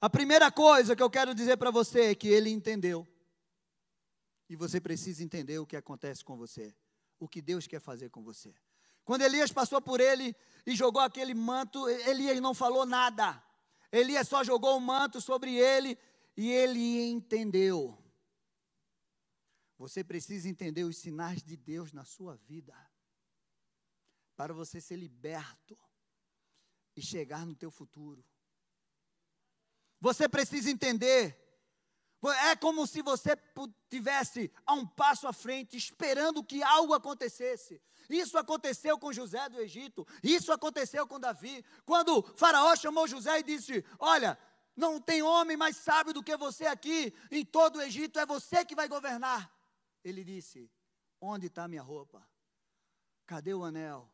[0.00, 3.08] A primeira coisa que eu quero dizer para você é que ele entendeu.
[4.48, 6.74] E você precisa entender o que acontece com você,
[7.18, 8.54] o que Deus quer fazer com você.
[9.04, 10.36] Quando Elias passou por ele
[10.66, 13.42] e jogou aquele manto, Elias não falou nada.
[13.90, 15.98] Elias só jogou o manto sobre ele
[16.36, 17.98] e ele entendeu.
[19.78, 22.74] Você precisa entender os sinais de Deus na sua vida.
[24.36, 25.78] Para você ser liberto
[26.96, 28.24] e chegar no teu futuro.
[30.00, 31.38] Você precisa entender.
[32.50, 33.36] É como se você
[33.88, 37.80] tivesse a um passo à frente, esperando que algo acontecesse.
[38.08, 41.64] Isso aconteceu com José do Egito, isso aconteceu com Davi.
[41.84, 44.38] Quando Faraó chamou José e disse: Olha,
[44.76, 48.64] não tem homem mais sábio do que você aqui em todo o Egito, é você
[48.64, 49.52] que vai governar.
[50.04, 50.70] Ele disse:
[51.20, 52.26] Onde está minha roupa?
[53.26, 54.11] Cadê o anel?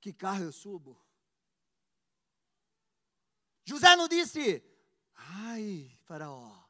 [0.00, 1.00] Que carro eu subo?
[3.64, 4.62] José não disse:
[5.14, 6.64] Ai, Faraó,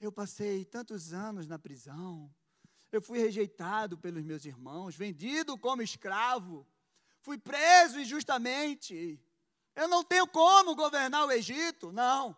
[0.00, 2.34] eu passei tantos anos na prisão,
[2.90, 6.66] eu fui rejeitado pelos meus irmãos, vendido como escravo,
[7.20, 9.22] fui preso injustamente,
[9.78, 11.92] eu não tenho como governar o Egito.
[11.92, 12.36] Não,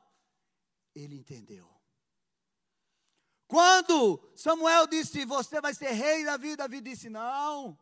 [0.95, 1.71] ele entendeu.
[3.49, 7.79] Quando Samuel disse: Você vai ser rei da vida, Davi disse: Não,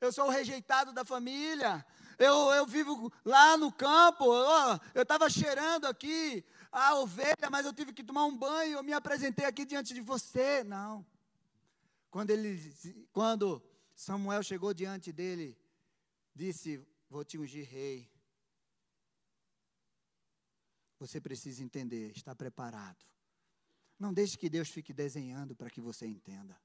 [0.00, 1.84] eu sou o rejeitado da família,
[2.18, 4.24] eu, eu vivo lá no campo,
[4.94, 8.92] eu estava cheirando aqui a ovelha, mas eu tive que tomar um banho, eu me
[8.92, 10.62] apresentei aqui diante de você.
[10.64, 11.04] Não.
[12.10, 13.62] Quando, ele, quando
[13.94, 15.56] Samuel chegou diante dele,
[16.34, 18.10] disse: Vou te ungir rei.
[20.98, 23.04] Você precisa entender, está preparado.
[23.98, 26.58] Não deixe que Deus fique desenhando para que você entenda.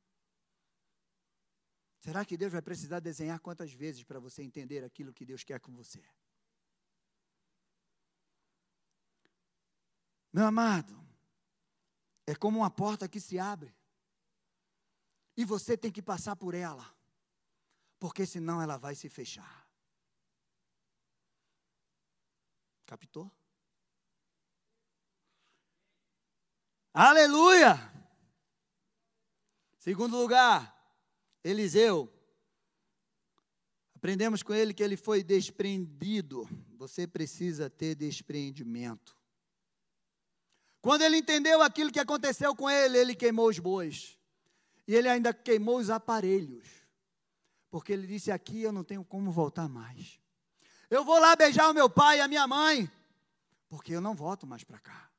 [2.04, 5.58] Será que Deus vai precisar desenhar quantas vezes para você entender aquilo que Deus quer
[5.62, 6.04] com você?
[10.34, 11.01] Meu amado,
[12.28, 13.74] é como uma porta que se abre.
[15.38, 16.93] E você tem que passar por ela.
[17.97, 19.66] Porque senão ela vai se fechar.
[22.86, 23.32] Captou?
[26.93, 27.76] Aleluia!
[29.80, 30.72] Segundo lugar,
[31.44, 32.12] Eliseu.
[33.96, 36.48] Aprendemos com ele que ele foi desprendido.
[36.78, 39.18] Você precisa ter desprendimento.
[40.82, 44.20] Quando ele entendeu aquilo que aconteceu com ele, ele queimou os bois.
[44.86, 46.68] E ele ainda queimou os aparelhos.
[47.70, 50.20] Porque ele disse: Aqui eu não tenho como voltar mais.
[50.89, 52.91] Eu vou lá beijar o meu pai e a minha mãe.
[53.70, 55.10] Porque eu não volto mais para cá.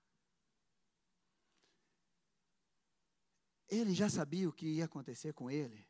[3.68, 5.84] Ele já sabia o que ia acontecer com ele.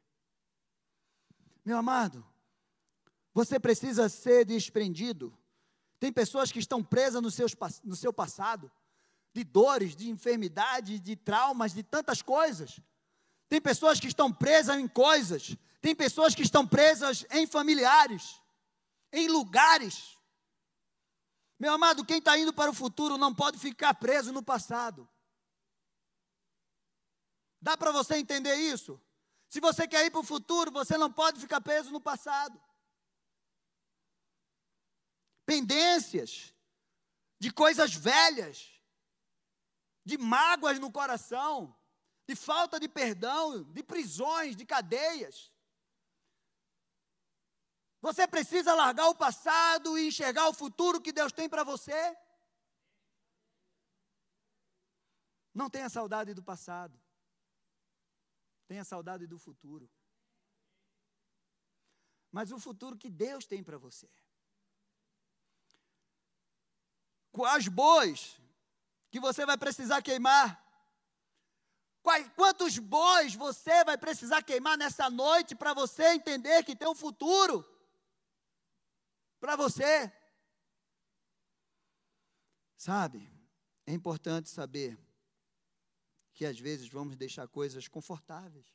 [1.64, 2.24] Meu amado,
[3.32, 5.36] você precisa ser desprendido.
[5.98, 8.70] Tem pessoas que estão presas no, seus, no seu passado
[9.34, 12.78] de dores, de enfermidades, de traumas, de tantas coisas.
[13.48, 18.40] Tem pessoas que estão presas em coisas, tem pessoas que estão presas em familiares,
[19.12, 20.16] em lugares.
[21.58, 25.08] Meu amado, quem está indo para o futuro não pode ficar preso no passado.
[27.60, 29.00] Dá para você entender isso?
[29.54, 32.60] Se você quer ir para o futuro, você não pode ficar preso no passado.
[35.46, 36.52] Pendências
[37.38, 38.68] de coisas velhas,
[40.04, 41.72] de mágoas no coração,
[42.26, 45.52] de falta de perdão, de prisões, de cadeias.
[48.00, 52.18] Você precisa largar o passado e enxergar o futuro que Deus tem para você.
[55.54, 57.03] Não tenha saudade do passado.
[58.74, 59.88] Tenha saudade do futuro.
[62.32, 64.10] Mas o futuro que Deus tem para você.
[67.30, 68.36] Quais bois
[69.12, 70.60] que você vai precisar queimar?
[72.34, 77.64] Quantos bois você vai precisar queimar nessa noite para você entender que tem um futuro?
[79.38, 80.12] Para você.
[82.76, 83.30] Sabe,
[83.86, 84.98] é importante saber
[86.34, 88.66] que às vezes vamos deixar coisas confortáveis.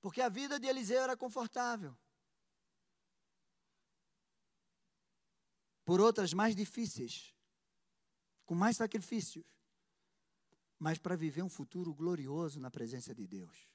[0.00, 1.96] Porque a vida de Eliseu era confortável.
[5.84, 7.34] Por outras mais difíceis
[8.46, 9.44] com mais sacrifícios,
[10.78, 13.68] mas para viver um futuro glorioso na presença de Deus.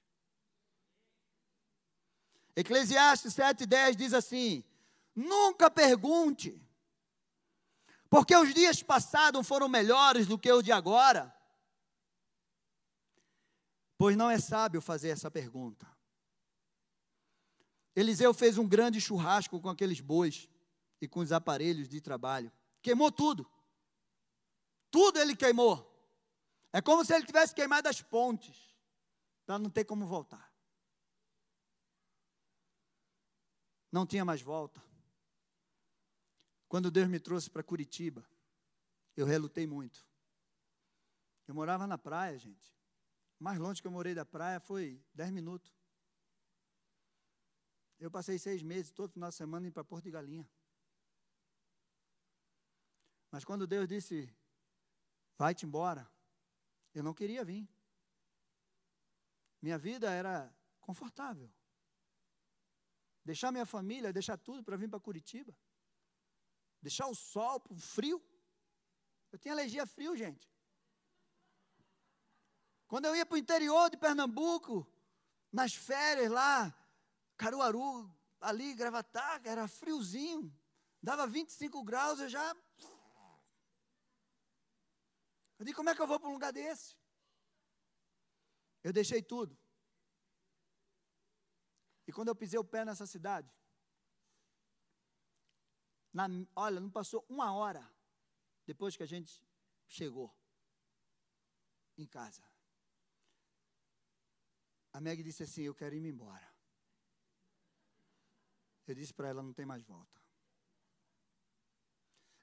[2.56, 4.64] Eclesiastes 7,10 diz assim:
[5.16, 6.62] Nunca pergunte,
[8.10, 11.35] porque os dias passados foram melhores do que os de agora.
[13.98, 15.88] Pois não é sábio fazer essa pergunta.
[17.96, 20.50] Eliseu fez um grande churrasco com aqueles bois
[21.00, 22.52] e com os aparelhos de trabalho.
[22.82, 23.50] Queimou tudo.
[24.92, 25.92] Tudo ele queimou.
[26.74, 28.76] É como se ele tivesse queimado as pontes,
[29.46, 30.54] para não ter como voltar.
[33.90, 34.84] Não tinha mais volta.
[36.68, 38.28] Quando Deus me trouxe para Curitiba,
[39.16, 40.06] eu relutei muito.
[41.48, 42.75] Eu morava na praia, gente.
[43.40, 45.74] Mais longe que eu morei da praia foi 10 minutos.
[48.00, 50.50] Eu passei seis meses, todo final de semana, indo para Porto de Galinha.
[53.32, 54.34] Mas quando Deus disse,
[55.38, 56.10] vai-te embora.
[56.94, 57.68] Eu não queria vir.
[59.62, 61.52] Minha vida era confortável.
[63.24, 65.58] Deixar minha família, deixar tudo para vir para Curitiba.
[66.82, 68.24] Deixar o sol, o frio.
[69.32, 70.48] Eu tinha alergia a frio, gente.
[72.88, 74.88] Quando eu ia para o interior de Pernambuco,
[75.52, 76.74] nas férias lá,
[77.38, 80.54] Caruaru, ali, Gravatar, era friozinho.
[81.02, 82.56] Dava 25 graus, eu já
[85.58, 86.98] eu disse, como é que eu vou para um lugar desse?
[88.84, 89.58] Eu deixei tudo.
[92.08, 93.50] E quando eu pisei o pé nessa cidade,
[96.14, 97.90] na, olha, não passou uma hora
[98.66, 99.44] depois que a gente
[99.88, 100.36] chegou
[101.98, 102.44] em casa.
[104.96, 106.50] A Meg disse assim: Eu quero ir embora.
[108.88, 110.22] Eu disse para ela: Não tem mais volta.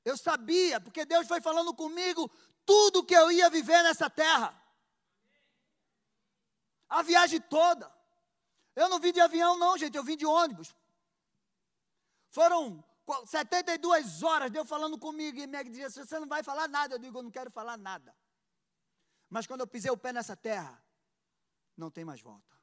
[0.05, 2.31] Eu sabia, porque Deus foi falando comigo
[2.67, 4.51] tudo que eu ia viver nessa terra.
[6.91, 7.91] A viagem toda.
[8.77, 10.77] Eu não vim de avião, não, gente, eu vim de ônibus.
[12.29, 12.85] Foram
[13.25, 16.97] 72 horas Deus falando comigo e Meg dizia: Você não vai falar nada.
[16.97, 18.15] Eu digo: Eu não quero falar nada.
[19.31, 20.82] Mas quando eu pisei o pé nessa terra,
[21.77, 22.57] não tem mais volta.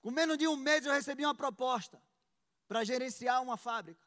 [0.00, 2.02] Com menos de um mês eu recebi uma proposta
[2.66, 4.06] para gerenciar uma fábrica.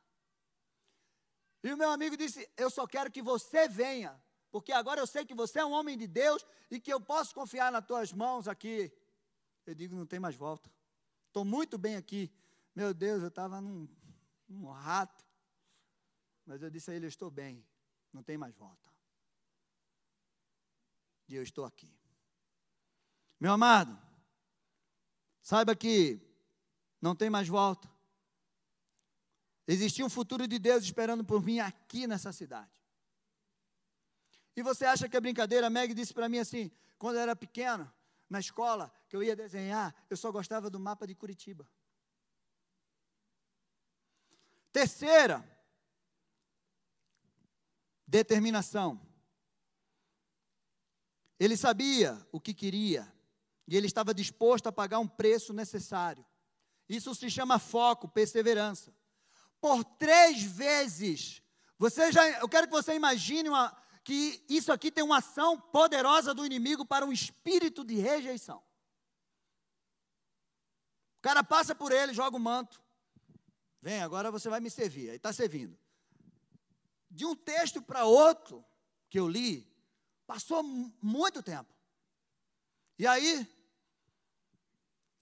[1.64, 4.20] E o meu amigo disse: Eu só quero que você venha,
[4.50, 7.34] porque agora eu sei que você é um homem de Deus e que eu posso
[7.34, 8.92] confiar nas tuas mãos aqui.
[9.66, 10.72] Eu digo: Não tem mais volta.
[11.28, 12.32] Estou muito bem aqui.
[12.74, 13.88] Meu Deus, eu estava num,
[14.48, 15.24] num rato.
[16.46, 17.66] Mas eu disse a ele: Eu estou bem.
[18.12, 18.90] Não tem mais volta.
[21.28, 22.01] E eu estou aqui.
[23.42, 24.00] Meu amado,
[25.42, 26.22] saiba que
[27.02, 27.90] não tem mais volta.
[29.68, 32.70] Existia um futuro de Deus esperando por mim aqui nessa cidade.
[34.56, 35.66] E você acha que é brincadeira?
[35.66, 36.70] A Meg disse para mim assim,
[37.00, 37.92] quando eu era pequeno,
[38.30, 41.68] na escola, que eu ia desenhar, eu só gostava do mapa de Curitiba.
[44.72, 45.44] Terceira,
[48.06, 49.02] determinação.
[51.40, 53.12] Ele sabia o que queria
[53.72, 56.26] e ele estava disposto a pagar um preço necessário.
[56.90, 58.94] Isso se chama foco, perseverança
[59.62, 61.42] por três vezes.
[61.78, 66.34] Você já, eu quero que você imagine uma, que isso aqui tem uma ação poderosa
[66.34, 68.58] do inimigo para um espírito de rejeição.
[71.20, 72.82] O cara passa por ele, joga o manto.
[73.82, 75.12] Vem, agora você vai me servir.
[75.12, 75.80] Aí está servindo.
[77.10, 78.66] De um texto para outro
[79.10, 79.66] que eu li,
[80.28, 81.74] passou muito tempo.
[83.00, 83.48] E aí,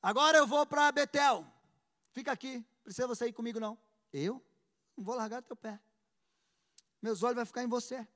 [0.01, 1.45] agora eu vou para Betel.
[2.11, 3.77] Fica aqui, precisa você ir comigo não.
[4.11, 4.43] Eu
[4.95, 5.79] não vou largar teu pé.
[7.01, 8.07] Meus olhos vão ficar em você.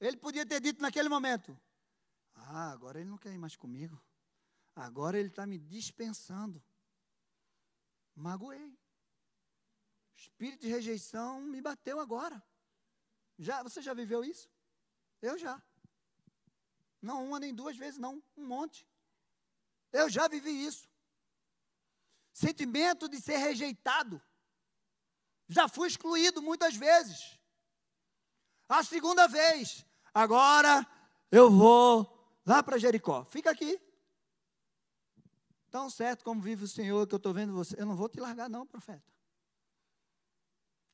[0.00, 1.58] Ele podia ter dito naquele momento:
[2.34, 4.00] Ah, agora ele não quer ir mais comigo.
[4.74, 6.62] Agora ele está me dispensando.
[8.14, 8.76] Magoei.
[10.16, 12.42] Espírito de rejeição me bateu agora.
[13.38, 14.50] Já, você já viveu isso?
[15.22, 15.62] Eu já.
[17.00, 18.22] Não uma nem duas vezes, não.
[18.36, 18.86] Um monte.
[19.92, 20.88] Eu já vivi isso.
[22.32, 24.22] Sentimento de ser rejeitado.
[25.48, 27.38] Já fui excluído muitas vezes.
[28.68, 29.84] A segunda vez,
[30.14, 30.86] agora
[31.30, 33.24] eu vou lá para Jericó.
[33.24, 33.80] Fica aqui.
[35.70, 37.80] Tão certo como vive o Senhor que eu estou vendo você.
[37.80, 39.12] Eu não vou te largar, não, profeta.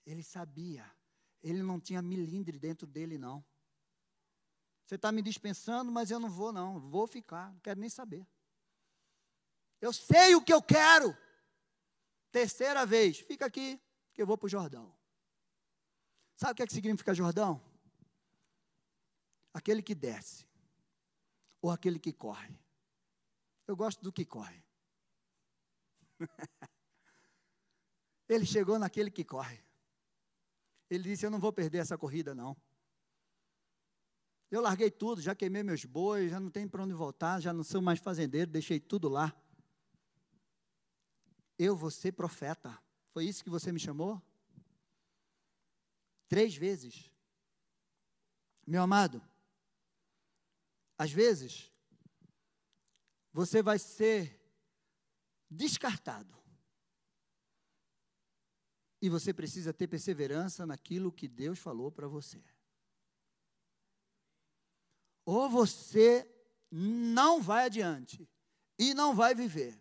[0.05, 0.91] Ele sabia.
[1.43, 3.45] Ele não tinha milindre dentro dele, não.
[4.85, 6.79] Você está me dispensando, mas eu não vou, não.
[6.79, 8.27] Vou ficar, não quero nem saber.
[9.81, 11.17] Eu sei o que eu quero.
[12.31, 13.81] Terceira vez, fica aqui
[14.13, 14.95] que eu vou para o Jordão.
[16.37, 17.63] Sabe o que, é que significa Jordão?
[19.55, 20.47] Aquele que desce,
[21.63, 22.59] ou aquele que corre.
[23.67, 24.63] Eu gosto do que corre.
[28.29, 29.65] Ele chegou naquele que corre.
[30.91, 32.57] Ele disse: Eu não vou perder essa corrida, não.
[34.51, 37.65] Eu larguei tudo, já queimei meus bois, já não tenho para onde voltar, já não
[37.65, 39.35] sou mais fazendeiro, deixei tudo lá.
[41.59, 42.79] Eu vou ser profeta.
[43.11, 44.21] Foi isso que você me chamou?
[46.29, 47.11] Três vezes.
[48.67, 49.23] Meu amado,
[50.99, 51.73] às vezes,
[53.33, 54.41] você vai ser
[55.49, 56.35] descartado.
[59.01, 62.43] E você precisa ter perseverança naquilo que Deus falou para você.
[65.25, 66.29] Ou você
[66.71, 68.29] não vai adiante
[68.79, 69.79] e não vai viver.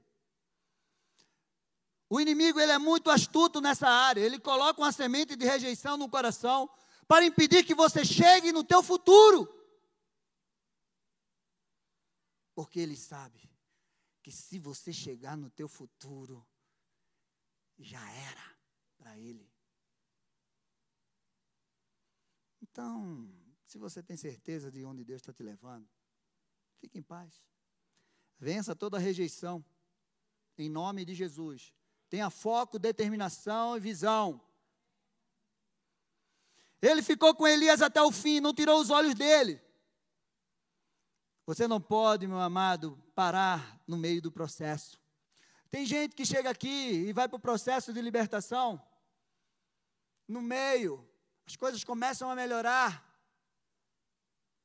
[2.09, 4.21] O inimigo ele é muito astuto nessa área.
[4.21, 6.69] Ele coloca uma semente de rejeição no coração
[7.07, 9.47] para impedir que você chegue no teu futuro.
[12.53, 13.49] Porque ele sabe
[14.21, 16.47] que se você chegar no teu futuro,
[17.77, 18.55] já era
[18.97, 19.51] para ele.
[22.61, 23.29] Então,
[23.65, 25.87] se você tem certeza de onde Deus está te levando,
[26.79, 27.43] fique em paz.
[28.37, 29.63] Vença toda rejeição.
[30.57, 31.73] Em nome de Jesus.
[32.15, 34.39] Tenha foco, determinação e visão.
[36.81, 39.61] Ele ficou com Elias até o fim, não tirou os olhos dele.
[41.45, 44.97] Você não pode, meu amado, parar no meio do processo.
[45.69, 48.81] Tem gente que chega aqui e vai para o processo de libertação.
[50.25, 51.05] No meio,
[51.45, 53.03] as coisas começam a melhorar.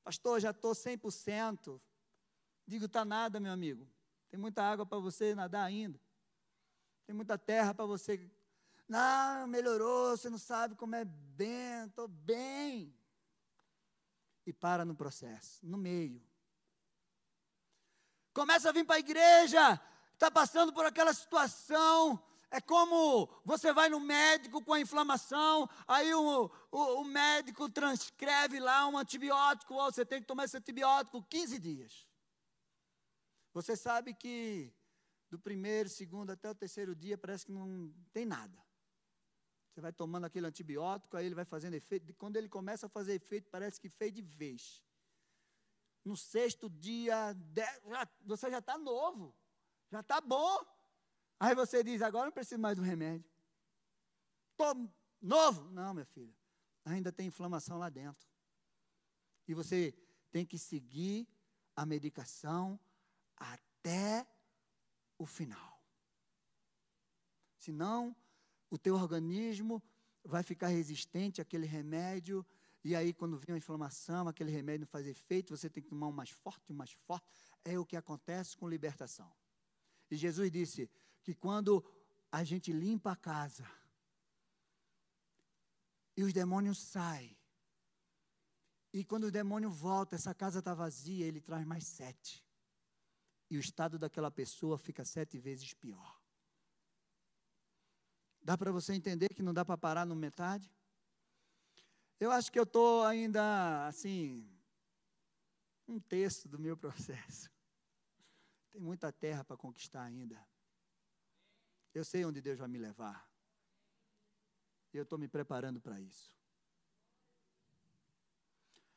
[0.05, 1.81] Pastor, já estou 100%.
[2.65, 3.89] Digo, está nada, meu amigo.
[4.31, 6.01] Tem muita água para você nadar ainda.
[7.11, 8.21] Tem muita terra para você.
[8.89, 12.97] Não, melhorou, você não sabe como é bem, estou bem.
[14.47, 16.23] E para no processo, no meio.
[18.33, 19.81] Começa a vir para a igreja,
[20.13, 22.23] está passando por aquela situação.
[22.49, 28.61] É como você vai no médico com a inflamação, aí o, o, o médico transcreve
[28.61, 32.07] lá um antibiótico, você tem que tomar esse antibiótico 15 dias.
[33.53, 34.73] Você sabe que
[35.31, 38.59] do primeiro, segundo até o terceiro dia, parece que não tem nada.
[39.71, 42.13] Você vai tomando aquele antibiótico, aí ele vai fazendo efeito.
[42.15, 44.85] Quando ele começa a fazer efeito, parece que fez de vez.
[46.05, 47.37] No sexto dia,
[48.23, 49.35] você já está novo,
[49.91, 50.67] já está bom.
[51.39, 53.31] Aí você diz: agora não preciso mais do remédio.
[54.51, 55.71] Estou novo.
[55.71, 56.35] Não, minha filha,
[56.85, 58.29] ainda tem inflamação lá dentro.
[59.47, 59.93] E você
[60.33, 61.29] tem que seguir
[61.77, 62.79] a medicação
[63.37, 64.27] até
[65.23, 65.85] o final.
[67.59, 68.17] Senão,
[68.71, 69.83] o teu organismo
[70.25, 72.45] vai ficar resistente àquele remédio,
[72.83, 76.07] e aí, quando vem a inflamação, aquele remédio não faz efeito, você tem que tomar
[76.07, 77.27] um mais forte, um mais forte.
[77.63, 79.31] É o que acontece com libertação.
[80.11, 80.91] E Jesus disse
[81.23, 81.85] que quando
[82.33, 83.71] a gente limpa a casa
[86.17, 87.37] e os demônios saem,
[88.91, 92.43] e quando o demônio volta, essa casa está vazia, ele traz mais sete.
[93.51, 96.19] E o estado daquela pessoa fica sete vezes pior.
[98.41, 100.73] Dá para você entender que não dá para parar no metade?
[102.19, 104.49] Eu acho que eu estou ainda, assim,
[105.89, 107.51] um terço do meu processo.
[108.71, 110.41] Tem muita terra para conquistar ainda.
[111.93, 113.29] Eu sei onde Deus vai me levar.
[114.93, 116.33] E eu estou me preparando para isso.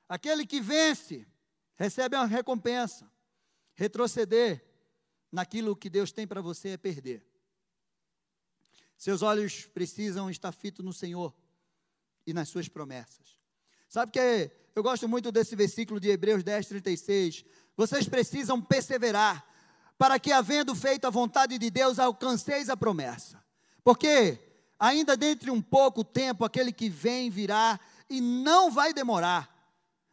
[0.07, 1.27] Aquele que vence,
[1.75, 3.11] recebe uma recompensa.
[3.75, 4.63] Retroceder
[5.31, 7.25] naquilo que Deus tem para você é perder.
[8.97, 11.35] Seus olhos precisam estar fitos no Senhor
[12.25, 13.39] e nas suas promessas.
[13.89, 17.45] Sabe que eu gosto muito desse versículo de Hebreus 10, 36.
[17.75, 19.45] Vocês precisam perseverar
[19.97, 23.43] para que, havendo feito a vontade de Deus, alcanceis a promessa.
[23.83, 24.39] Porque
[24.79, 29.49] ainda dentro de um pouco tempo, aquele que vem virá e não vai demorar.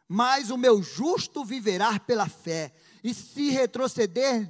[0.07, 2.73] Mas o meu justo viverá pela fé,
[3.03, 4.47] e se retroceder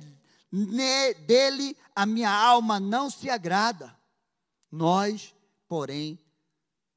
[1.25, 3.97] dele, a minha alma não se agrada.
[4.69, 5.35] Nós,
[5.67, 6.19] porém,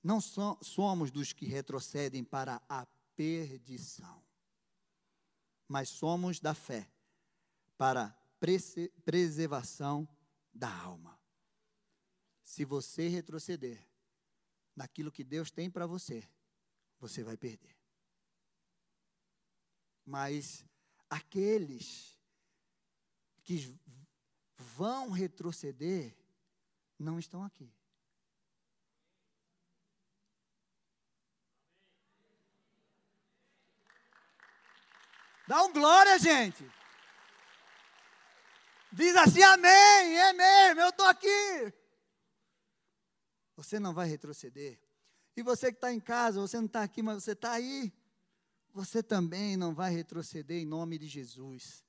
[0.02, 2.86] não somos dos que retrocedem para a
[3.16, 4.22] perdição,
[5.68, 6.90] mas somos da fé
[7.78, 8.16] para
[9.05, 10.07] preservação
[10.52, 11.18] da alma.
[12.42, 13.84] Se você retroceder
[14.76, 16.28] naquilo que Deus tem para você,
[16.98, 17.74] você vai perder.
[20.05, 20.64] Mas
[21.14, 22.18] aqueles
[23.44, 23.72] que
[24.56, 26.16] vão retroceder,
[26.98, 27.72] não estão aqui.
[35.46, 36.68] Dá um glória, gente.
[38.90, 41.72] Diz assim, amém, é mesmo, eu estou aqui.
[43.56, 44.80] Você não vai retroceder.
[45.36, 47.92] E você que está em casa, você não está aqui, mas você está aí.
[48.74, 51.84] Você também não vai retroceder em nome de Jesus.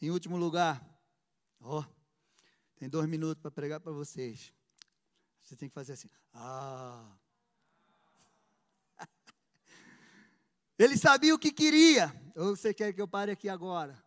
[0.00, 0.80] Em último lugar,
[1.60, 1.84] ó, oh,
[2.76, 4.54] tem dois minutos para pregar para vocês.
[5.42, 6.08] Você tem que fazer assim.
[6.32, 7.16] Ah.
[10.78, 12.14] Ele sabia o que queria.
[12.36, 14.00] Ou você quer que eu pare aqui agora?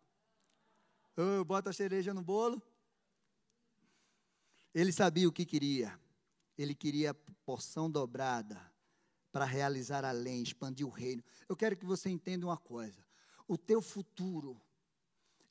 [1.18, 2.62] Ou eu boto a cereja no bolo?
[4.74, 6.00] Ele sabia o que queria.
[6.58, 8.77] Ele queria porção dobrada
[9.38, 11.24] para realizar além, expandir o reino.
[11.48, 13.06] Eu quero que você entenda uma coisa.
[13.48, 14.60] O teu futuro,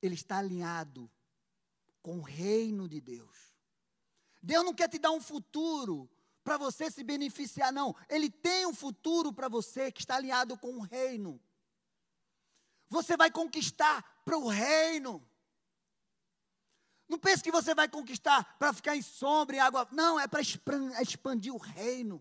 [0.02, 1.08] ele está alinhado
[2.02, 3.54] com o reino de Deus.
[4.42, 6.10] Deus não quer te dar um futuro
[6.42, 7.94] para você se beneficiar, não.
[8.08, 11.40] Ele tem um futuro para você que está alinhado com o reino.
[12.88, 15.24] Você vai conquistar para o reino.
[17.08, 19.86] Não pense que você vai conquistar para ficar em sombra e água.
[19.92, 22.20] Não, é para expandir o reino.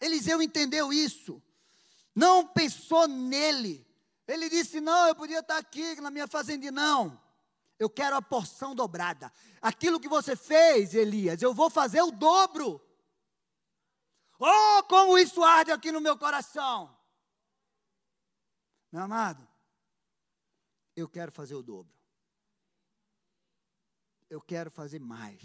[0.00, 1.42] Eliseu entendeu isso.
[2.14, 3.86] Não pensou nele.
[4.26, 6.70] Ele disse: Não, eu podia estar aqui na minha fazenda.
[6.70, 7.20] Não.
[7.78, 9.32] Eu quero a porção dobrada.
[9.60, 12.80] Aquilo que você fez, Elias, eu vou fazer o dobro.
[14.38, 16.96] Oh, como isso arde aqui no meu coração.
[18.90, 19.46] Meu amado,
[20.96, 21.94] eu quero fazer o dobro.
[24.28, 25.42] Eu quero fazer mais.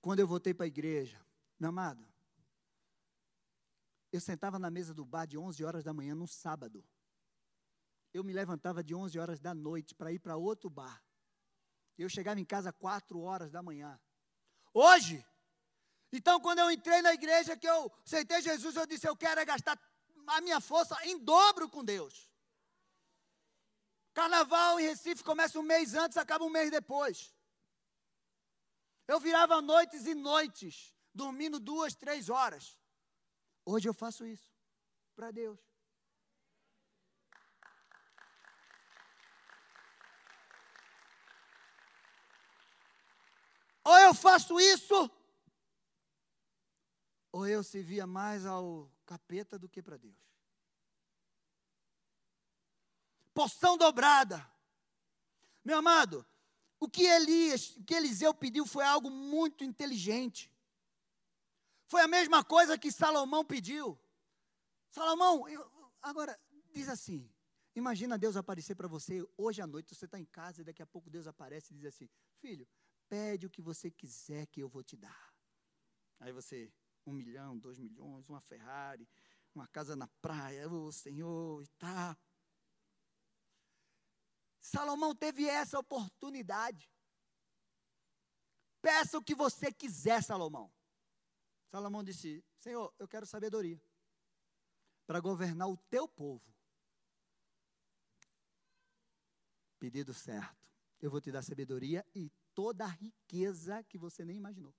[0.00, 1.21] Quando eu voltei para a igreja,
[1.62, 2.06] meu amado,
[4.10, 6.84] eu sentava na mesa do bar de 11 horas da manhã no sábado
[8.12, 11.02] eu me levantava de 11 horas da noite para ir para outro bar.
[11.96, 13.98] Eu chegava em casa 4 horas da manhã.
[14.74, 15.24] Hoje,
[16.12, 19.44] então quando eu entrei na igreja, que eu aceitei Jesus, eu disse: eu quero é
[19.44, 19.78] gastar
[20.26, 22.30] a minha força em dobro com Deus.
[24.12, 27.34] Carnaval em Recife começa um mês antes, acaba um mês depois.
[29.08, 32.78] Eu virava noites e noites, dormindo duas, três horas.
[33.64, 34.50] Hoje eu faço isso
[35.14, 35.60] para Deus.
[43.84, 45.10] Ou eu faço isso,
[47.32, 50.16] ou eu servia mais ao capeta do que para Deus.
[53.34, 54.46] Poção dobrada.
[55.64, 56.26] Meu amado,
[56.78, 60.51] o que Elias, o que Eliseu pediu foi algo muito inteligente.
[61.92, 64.00] Foi a mesma coisa que Salomão pediu.
[64.88, 65.62] Salomão, eu,
[66.00, 66.40] agora
[66.72, 67.30] diz assim:
[67.76, 70.86] imagina Deus aparecer para você hoje à noite, você está em casa e daqui a
[70.86, 72.66] pouco Deus aparece e diz assim: Filho,
[73.10, 75.34] pede o que você quiser que eu vou te dar.
[76.18, 76.72] Aí você,
[77.04, 79.06] um milhão, dois milhões, uma Ferrari,
[79.54, 82.16] uma casa na praia, oh, Senhor, e tá.
[84.62, 86.90] Salomão teve essa oportunidade.
[88.80, 90.72] Peça o que você quiser, Salomão.
[91.72, 93.80] Salomão disse: Senhor, eu quero sabedoria
[95.06, 96.44] para governar o teu povo.
[99.78, 100.68] Pedido certo.
[101.00, 104.74] Eu vou te dar sabedoria e toda a riqueza que você nem imaginou.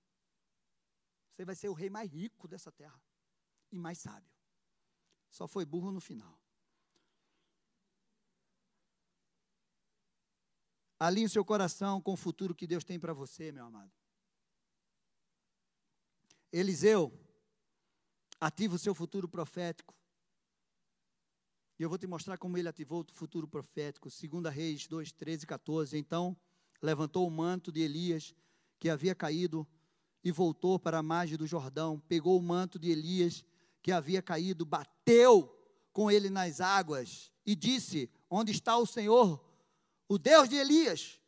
[1.32, 3.02] Você vai ser o rei mais rico dessa terra
[3.72, 4.32] e mais sábio.
[5.28, 6.40] Só foi burro no final.
[10.96, 13.92] Alinhe o seu coração com o futuro que Deus tem para você, meu amado.
[16.56, 17.12] Eliseu,
[18.40, 19.92] ativa o seu futuro profético.
[21.76, 24.08] E eu vou te mostrar como ele ativou o futuro profético.
[24.08, 25.98] 2 Reis 2, 13 e 14.
[25.98, 26.36] Então,
[26.80, 28.36] levantou o manto de Elias,
[28.78, 29.66] que havia caído,
[30.22, 31.98] e voltou para a margem do Jordão.
[31.98, 33.44] Pegou o manto de Elias,
[33.82, 35.52] que havia caído, bateu
[35.92, 39.44] com ele nas águas e disse: Onde está o Senhor,
[40.08, 41.20] o Deus de Elias?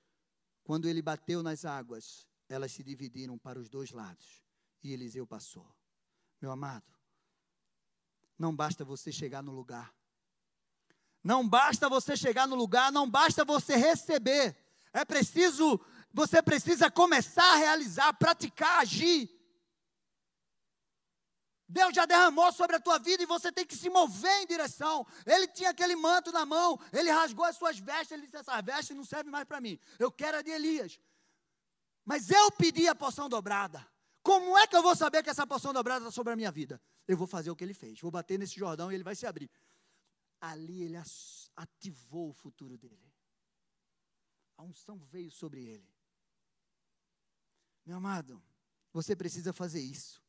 [0.62, 4.45] Quando ele bateu nas águas, elas se dividiram para os dois lados
[4.83, 5.66] e Eliseu passou.
[6.41, 6.93] Meu amado,
[8.39, 9.95] não basta você chegar no lugar.
[11.22, 14.57] Não basta você chegar no lugar, não basta você receber.
[14.93, 15.81] É preciso,
[16.12, 19.29] você precisa começar a realizar, praticar, agir.
[21.68, 25.05] Deus já derramou sobre a tua vida e você tem que se mover em direção.
[25.27, 28.97] Ele tinha aquele manto na mão, ele rasgou as suas vestes, ele disse: essas vestes
[28.97, 29.79] não servem mais para mim.
[29.99, 31.01] Eu quero a de Elias.
[32.05, 33.85] Mas eu pedi a porção dobrada.
[34.27, 36.83] Como é que eu vou saber que essa porção dobrada está sobre a minha vida?
[37.07, 38.01] Eu vou fazer o que ele fez.
[38.01, 39.49] Vou bater nesse Jordão e ele vai se abrir.
[40.41, 40.97] Ali ele
[41.55, 43.14] ativou o futuro dele.
[44.57, 45.89] A unção veio sobre ele.
[47.85, 48.43] Meu amado,
[48.93, 50.20] você precisa fazer isso.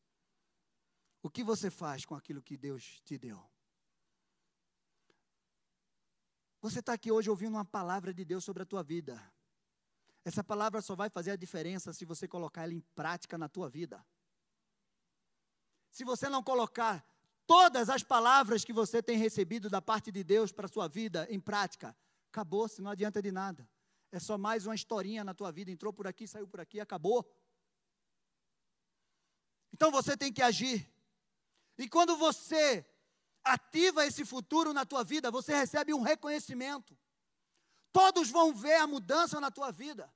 [1.24, 3.44] O que você faz com aquilo que Deus te deu?
[6.62, 9.20] Você está aqui hoje ouvindo uma palavra de Deus sobre a tua vida.
[10.28, 13.70] Essa palavra só vai fazer a diferença se você colocar ela em prática na tua
[13.70, 14.06] vida.
[15.90, 17.02] Se você não colocar
[17.46, 21.26] todas as palavras que você tem recebido da parte de Deus para a sua vida
[21.30, 21.96] em prática,
[22.30, 23.70] acabou-se, não adianta de nada.
[24.12, 27.26] É só mais uma historinha na tua vida, entrou por aqui, saiu por aqui, acabou.
[29.72, 30.92] Então você tem que agir.
[31.78, 32.86] E quando você
[33.46, 36.98] ativa esse futuro na tua vida, você recebe um reconhecimento.
[37.94, 40.14] Todos vão ver a mudança na tua vida.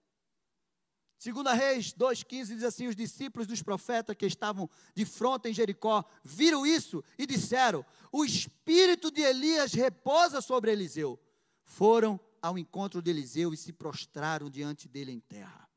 [1.22, 6.03] Segunda Reis 2,15 diz assim: os discípulos dos profetas que estavam de fronte em Jericó
[6.24, 11.19] viram isso e disseram: O espírito de Elias repousa sobre Eliseu.
[11.63, 15.69] Foram ao encontro de Eliseu e se prostraram diante dele em terra.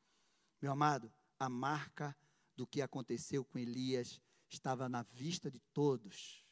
[0.62, 2.16] Meu amado, a marca
[2.56, 6.42] do que aconteceu com Elias estava na vista de todos.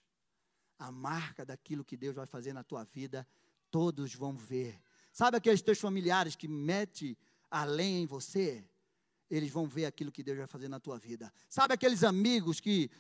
[0.79, 3.27] A marca daquilo que Deus vai fazer na tua vida,
[3.71, 4.79] todos vão ver.
[5.11, 7.17] Sabe aqueles teus familiares que mete
[7.51, 8.63] a lenha em você?
[9.33, 11.33] Eles vão ver aquilo que Deus vai fazer na tua vida.
[11.49, 12.91] Sabe aqueles amigos que,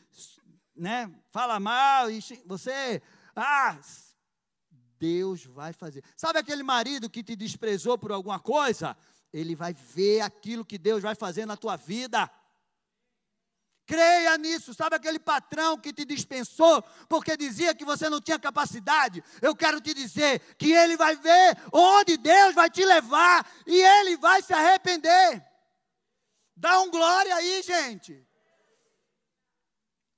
[0.75, 3.03] né, fala mal e você,
[3.37, 3.79] ah,
[4.99, 6.03] Deus vai fazer.
[6.17, 8.97] Sabe aquele marido que te desprezou por alguma coisa?
[9.31, 12.31] Ele vai ver aquilo que Deus vai fazer na tua vida.
[13.85, 14.73] Creia nisso.
[14.73, 19.23] Sabe aquele patrão que te dispensou porque dizia que você não tinha capacidade?
[19.43, 24.17] Eu quero te dizer que ele vai ver onde Deus vai te levar e ele
[24.17, 25.52] vai se arrepender.
[26.63, 28.25] Dá um glória aí, gente.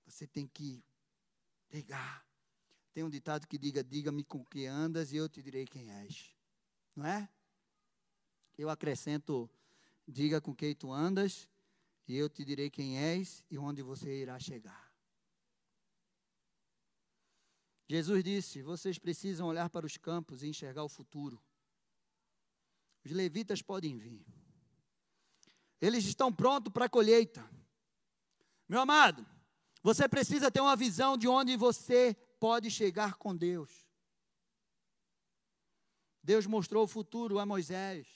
[0.04, 0.84] Você tem que
[1.70, 2.22] pegar.
[2.92, 6.36] Tem um ditado que diga: Diga-me com que andas e eu te direi quem és.
[6.94, 7.26] Não é?
[8.58, 9.48] Eu acrescento:
[10.06, 11.48] Diga com quem tu andas
[12.06, 14.94] e eu te direi quem és e onde você irá chegar.
[17.88, 21.42] Jesus disse: Vocês precisam olhar para os campos e enxergar o futuro.
[23.02, 24.43] Os levitas podem vir.
[25.80, 27.48] Eles estão prontos para a colheita.
[28.68, 29.26] Meu amado,
[29.82, 33.70] você precisa ter uma visão de onde você pode chegar com Deus.
[36.22, 38.06] Deus mostrou o futuro a Moisés.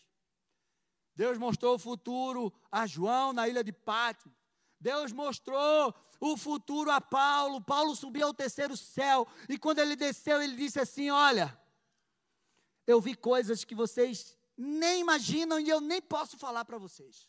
[1.15, 4.35] Deus mostrou o futuro a João na ilha de Pátimo.
[4.81, 7.61] Deus mostrou o futuro a Paulo.
[7.61, 9.27] Paulo subiu ao terceiro céu.
[9.49, 11.61] E quando ele desceu, ele disse assim: Olha,
[12.87, 17.29] eu vi coisas que vocês nem imaginam e eu nem posso falar para vocês.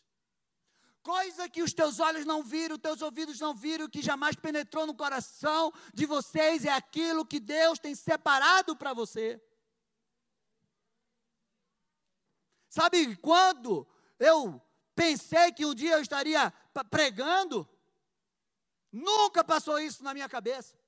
[1.02, 4.94] Coisa que os teus olhos não viram, teus ouvidos não viram, que jamais penetrou no
[4.94, 9.42] coração de vocês, é aquilo que Deus tem separado para você.
[12.68, 13.88] Sabe quando
[14.18, 14.60] eu
[14.94, 16.52] pensei que um dia eu estaria
[16.90, 17.68] pregando?
[18.92, 20.78] Nunca passou isso na minha cabeça.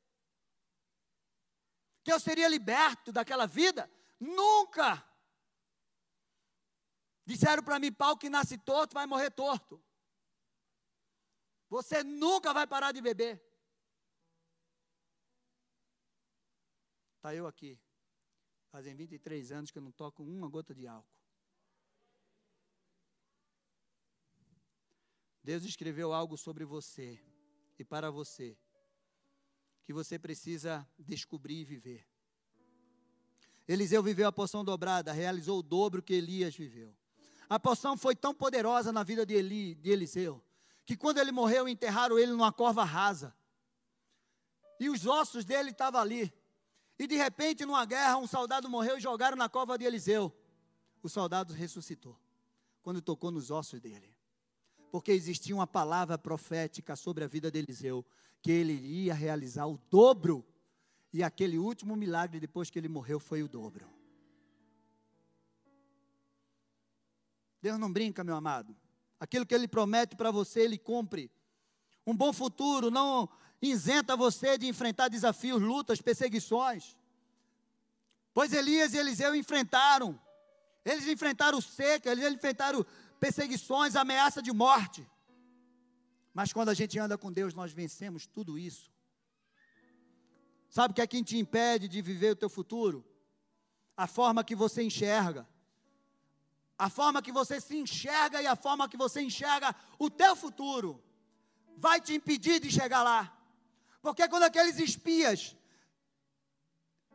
[2.04, 3.90] Que eu seria liberto daquela vida?
[4.20, 5.02] Nunca.
[7.24, 9.82] Disseram para mim, pau que nasce torto vai morrer torto.
[11.72, 13.42] Você nunca vai parar de beber.
[17.16, 17.80] Está eu aqui.
[18.70, 21.08] Fazem 23 anos que eu não toco uma gota de álcool.
[25.42, 27.18] Deus escreveu algo sobre você
[27.78, 28.54] e para você
[29.82, 32.06] que você precisa descobrir e viver.
[33.66, 36.94] Eliseu viveu a poção dobrada, realizou o dobro que Elias viveu.
[37.48, 40.44] A poção foi tão poderosa na vida de, Eli, de Eliseu,
[40.84, 43.34] que quando ele morreu, enterraram ele numa corva rasa.
[44.80, 46.32] E os ossos dele estavam ali.
[46.98, 50.32] E de repente, numa guerra, um soldado morreu e jogaram na cova de Eliseu.
[51.02, 52.18] O soldado ressuscitou,
[52.82, 54.12] quando tocou nos ossos dele
[54.92, 58.04] porque existia uma palavra profética sobre a vida de Eliseu,
[58.42, 60.46] que ele iria realizar o dobro,
[61.10, 63.88] e aquele último milagre depois que ele morreu foi o dobro.
[67.62, 68.76] Deus não brinca, meu amado.
[69.22, 71.30] Aquilo que ele promete para você, ele cumpre.
[72.04, 73.28] Um bom futuro não
[73.62, 76.96] isenta você de enfrentar desafios, lutas, perseguições.
[78.34, 80.20] Pois Elias e Eliseu enfrentaram.
[80.84, 82.84] Eles enfrentaram seca, eles enfrentaram
[83.20, 85.08] perseguições, ameaça de morte.
[86.34, 88.90] Mas quando a gente anda com Deus, nós vencemos tudo isso.
[90.68, 93.06] Sabe o que é que te impede de viver o teu futuro?
[93.96, 95.46] A forma que você enxerga.
[96.86, 99.68] A forma que você se enxerga e a forma que você enxerga
[100.04, 100.90] o teu futuro
[101.76, 103.20] vai te impedir de chegar lá.
[104.04, 105.40] Porque quando aqueles espias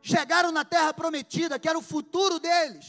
[0.01, 2.87] chegaram na terra prometida, que era o futuro deles,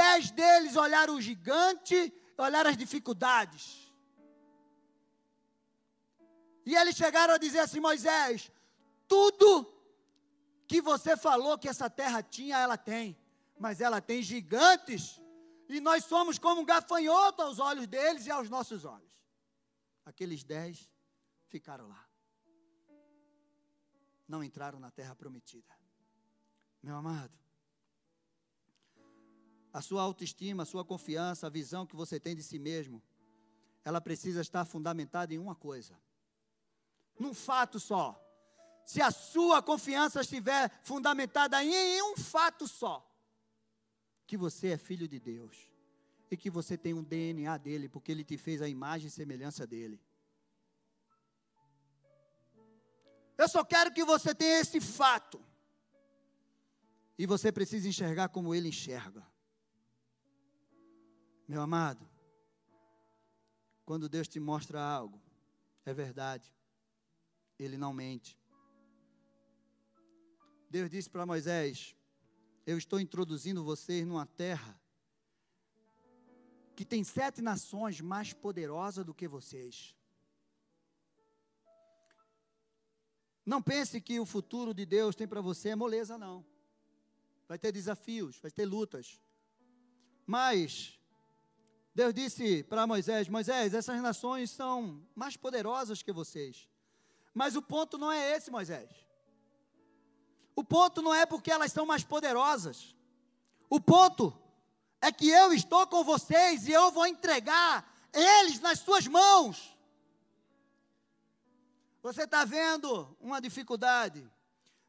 [0.00, 3.64] Dez deles olharam o gigante, olharam as dificuldades.
[6.66, 8.50] E eles chegaram a dizer assim: Moisés,
[9.06, 9.72] tudo
[10.66, 13.16] que você falou que essa terra tinha, ela tem,
[13.58, 15.20] mas ela tem gigantes,
[15.68, 19.12] e nós somos como um gafanhoto aos olhos deles e aos nossos olhos.
[20.04, 20.90] Aqueles dez
[21.48, 22.06] ficaram lá,
[24.28, 25.72] não entraram na terra prometida.
[26.82, 27.32] Meu amado,
[29.72, 33.02] a sua autoestima, a sua confiança, a visão que você tem de si mesmo,
[33.84, 35.98] ela precisa estar fundamentada em uma coisa.
[37.18, 38.20] Num fato só.
[38.84, 43.04] Se a sua confiança estiver fundamentada em um fato só,
[44.26, 45.70] que você é filho de Deus
[46.30, 49.66] e que você tem um DNA dele, porque ele te fez a imagem e semelhança
[49.66, 50.00] dele.
[53.36, 55.44] Eu só quero que você tenha esse fato.
[57.18, 59.24] E você precisa enxergar como ele enxerga.
[61.46, 62.08] Meu amado,
[63.84, 65.20] quando Deus te mostra algo,
[65.84, 66.52] é verdade,
[67.58, 68.38] Ele não mente.
[70.70, 71.94] Deus disse para Moisés:
[72.66, 74.80] Eu estou introduzindo vocês numa terra
[76.74, 79.94] que tem sete nações mais poderosas do que vocês.
[83.44, 86.44] Não pense que o futuro de Deus tem para você é moleza, não.
[87.46, 89.20] Vai ter desafios, vai ter lutas.
[90.26, 90.98] Mas
[91.94, 96.66] Deus disse para Moisés: Moisés, essas nações são mais poderosas que vocês.
[97.34, 99.03] Mas o ponto não é esse, Moisés.
[100.56, 102.94] O ponto não é porque elas são mais poderosas.
[103.68, 104.36] O ponto
[105.00, 109.76] é que eu estou com vocês e eu vou entregar eles nas suas mãos.
[112.02, 114.30] Você está vendo uma dificuldade?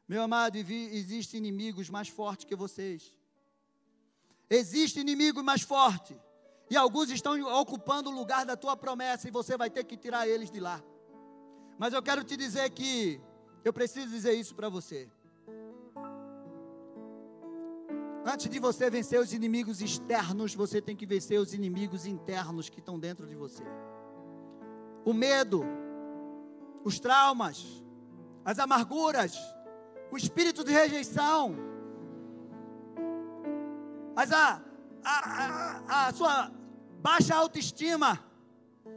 [0.06, 3.12] Meu amado, existem inimigos mais fortes que vocês.
[4.48, 6.16] Existe inimigo mais forte.
[6.70, 10.28] E alguns estão ocupando o lugar da tua promessa e você vai ter que tirar
[10.28, 10.82] eles de lá.
[11.78, 13.20] Mas eu quero te dizer que
[13.64, 15.10] eu preciso dizer isso para você.
[18.28, 22.80] Antes de você vencer os inimigos externos, você tem que vencer os inimigos internos que
[22.80, 23.62] estão dentro de você.
[25.04, 25.64] O medo,
[26.84, 27.64] os traumas,
[28.44, 29.38] as amarguras,
[30.10, 31.54] o espírito de rejeição,
[34.16, 34.60] as, a,
[35.04, 36.50] a, a, a sua
[37.00, 38.18] baixa autoestima,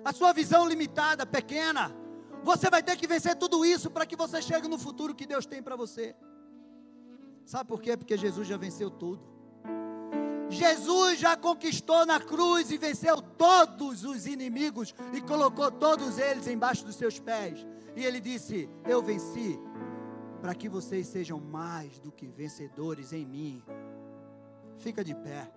[0.03, 1.95] a sua visão limitada, pequena.
[2.43, 5.45] Você vai ter que vencer tudo isso para que você chegue no futuro que Deus
[5.45, 6.15] tem para você.
[7.49, 7.97] Sabe por quê?
[7.97, 9.23] Porque Jesus já venceu tudo.
[10.51, 16.85] Jesus já conquistou na cruz e venceu todos os inimigos e colocou todos eles embaixo
[16.85, 17.65] dos seus pés.
[17.95, 19.59] E ele disse: Eu venci
[20.39, 23.63] para que vocês sejam mais do que vencedores em mim.
[24.77, 25.51] Fica de pé.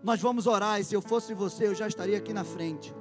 [0.00, 2.94] Nós vamos orar e se eu fosse você, eu já estaria aqui na frente.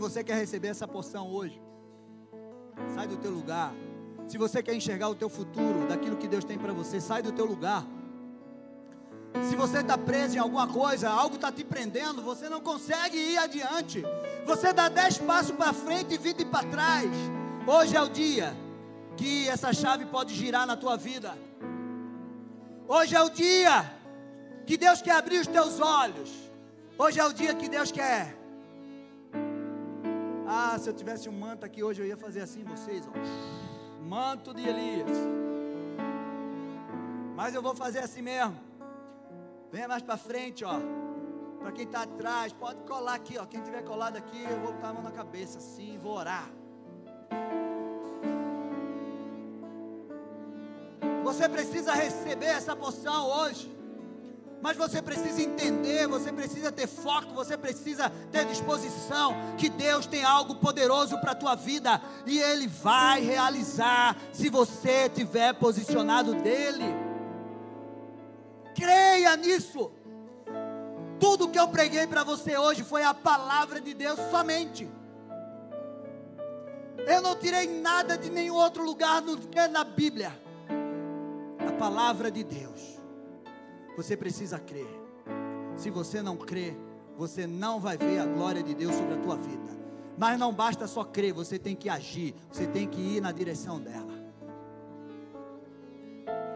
[0.00, 1.60] Você quer receber essa porção hoje,
[2.94, 3.72] sai do teu lugar.
[4.26, 7.32] Se você quer enxergar o teu futuro, daquilo que Deus tem para você, sai do
[7.32, 7.84] teu lugar.
[9.48, 13.38] Se você está preso em alguma coisa, algo está te prendendo, você não consegue ir
[13.38, 14.02] adiante.
[14.46, 17.10] Você dá dez passos para frente e vinte para trás.
[17.66, 18.56] Hoje é o dia
[19.16, 21.36] que essa chave pode girar na tua vida.
[22.88, 23.84] Hoje é o dia
[24.66, 26.30] que Deus quer abrir os teus olhos.
[26.98, 28.39] Hoje é o dia que Deus quer
[30.52, 33.12] ah, se eu tivesse um manto aqui hoje, eu ia fazer assim vocês, ó.
[34.04, 35.16] Manto de Elias.
[37.36, 38.58] Mas eu vou fazer assim mesmo.
[39.70, 40.80] Venha mais para frente, ó.
[41.60, 43.46] Para quem está atrás, pode colar aqui, ó.
[43.46, 46.50] Quem tiver colado aqui, eu vou botar a mão na cabeça assim, vou orar.
[51.22, 53.79] Você precisa receber essa poção hoje.
[54.62, 60.22] Mas você precisa entender, você precisa ter foco, você precisa ter disposição que Deus tem
[60.22, 66.84] algo poderoso para a tua vida e Ele vai realizar se você estiver posicionado dele.
[68.74, 69.90] Creia nisso.
[71.18, 74.88] Tudo que eu preguei para você hoje foi a palavra de Deus somente.
[77.06, 80.38] Eu não tirei nada de nenhum outro lugar do que na Bíblia.
[81.66, 82.99] A palavra de Deus.
[84.00, 84.88] Você precisa crer.
[85.76, 86.74] Se você não crer,
[87.18, 89.78] você não vai ver a glória de Deus sobre a tua vida.
[90.16, 93.78] Mas não basta só crer, você tem que agir, você tem que ir na direção
[93.78, 94.14] dela.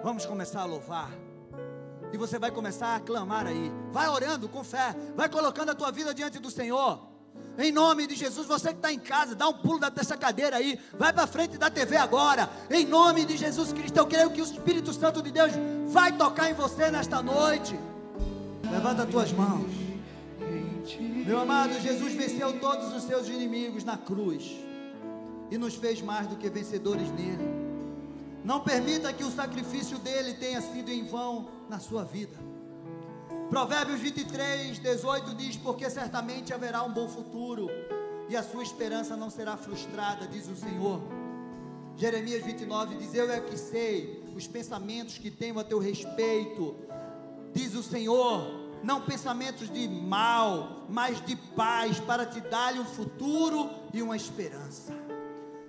[0.03, 1.11] Vamos começar a louvar.
[2.15, 3.71] E você vai começar a clamar aí.
[3.93, 6.99] Vai orando com fé, vai colocando a tua vida diante do Senhor.
[7.57, 10.79] Em nome de Jesus, você que está em casa, dá um pulo dessa cadeira aí,
[10.99, 12.51] vai para frente da TV agora.
[12.69, 15.53] Em nome de Jesus Cristo, eu creio que o Espírito Santo de Deus
[15.87, 17.79] vai tocar em você nesta noite.
[18.71, 19.71] Levanta as tuas mãos.
[21.25, 24.51] Meu amado, Jesus venceu todos os seus inimigos na cruz
[25.51, 27.49] e nos fez mais do que vencedores nele.
[28.45, 32.37] Não permita que o sacrifício dele tenha sido em vão na sua vida.
[33.51, 37.69] Provérbios 23, 18 diz: Porque certamente haverá um bom futuro,
[38.29, 41.01] e a sua esperança não será frustrada, diz o Senhor.
[41.97, 46.75] Jeremias 29 diz: Eu é que sei os pensamentos que tenho a teu respeito,
[47.53, 53.71] diz o Senhor, não pensamentos de mal, mas de paz, para te dar-lhe um futuro
[53.93, 54.93] e uma esperança.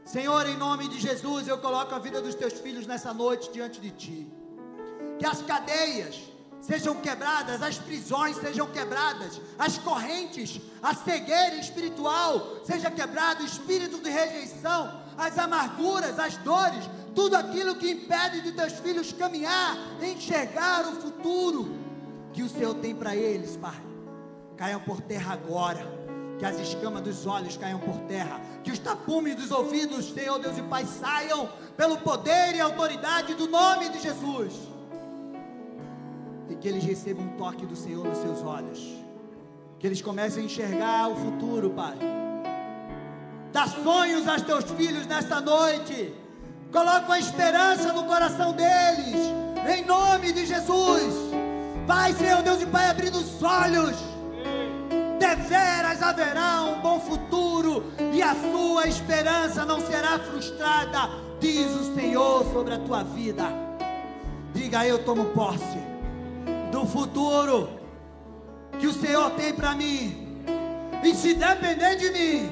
[0.04, 3.82] Senhor, em nome de Jesus, eu coloco a vida dos teus filhos nessa noite diante
[3.82, 4.28] de ti.
[5.18, 6.32] Que as cadeias,
[6.66, 14.00] sejam quebradas, as prisões sejam quebradas, as correntes, a cegueira espiritual seja quebrado, o espírito
[14.00, 20.88] de rejeição, as amarguras, as dores, tudo aquilo que impede de teus filhos caminhar, enxergar
[20.88, 21.78] o futuro
[22.34, 23.82] que o Senhor tem para eles, Pai.
[24.58, 25.86] Caiam por terra agora,
[26.40, 30.58] que as escamas dos olhos caiam por terra, que os tapumes dos ouvidos, Senhor Deus
[30.58, 31.48] e Pai, saiam
[31.78, 34.75] pelo poder e autoridade do nome de Jesus
[36.50, 38.80] e que eles recebam um toque do Senhor nos seus olhos.
[39.80, 41.98] Que eles comecem a enxergar o futuro, Pai.
[43.52, 46.14] Dá sonhos aos teus filhos nesta noite.
[46.72, 49.34] Coloca a esperança no coração deles.
[49.76, 51.14] Em nome de Jesus.
[51.86, 53.96] Vai, Senhor Deus e Pai, abrindo os olhos.
[55.20, 57.84] Deveras haverá um bom futuro
[58.14, 63.46] e a sua esperança não será frustrada, diz o Senhor sobre a tua vida.
[64.54, 65.85] Diga, eu tomo posse
[66.86, 67.68] do futuro
[68.80, 70.44] que o Senhor tem para mim.
[71.04, 72.50] E se depender de mim,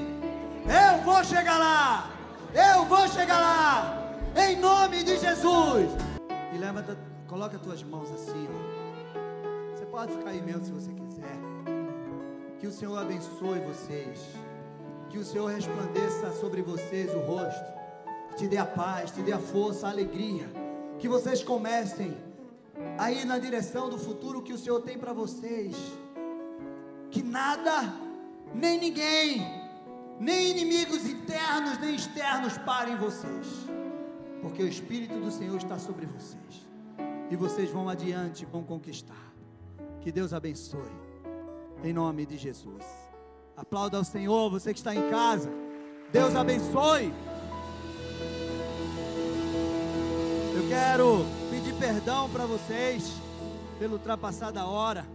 [0.66, 2.10] eu vou chegar lá.
[2.54, 4.16] Eu vou chegar lá.
[4.36, 5.90] Em nome de Jesus.
[6.54, 8.48] E levanta, coloca as tuas mãos assim.
[8.50, 9.76] Ó.
[9.76, 11.38] Você pode ficar aí mesmo se você quiser.
[12.60, 14.20] Que o Senhor abençoe vocês.
[15.10, 17.72] Que o Senhor resplandeça sobre vocês o rosto.
[18.36, 20.48] Te dê a paz, te dê a força, a alegria.
[20.98, 22.18] Que vocês comecem
[22.98, 25.76] aí na direção do futuro que o Senhor tem para vocês.
[27.12, 27.94] Que nada,
[28.54, 29.42] nem ninguém,
[30.20, 33.48] nem inimigos internos nem externos parem vocês.
[34.44, 36.68] porque o Espírito do Senhor está sobre vocês.
[37.32, 39.34] E vocês vão adiante, vão conquistar.
[40.02, 40.92] Que Deus abençoe.
[41.82, 42.84] Em nome de Jesus.
[43.56, 45.50] Aplauda ao Senhor, você que está em casa.
[46.12, 47.14] Deus abençoe.
[50.56, 53.12] Eu quero pedir perdão para vocês
[53.78, 55.06] pelo ultrapassar da hora.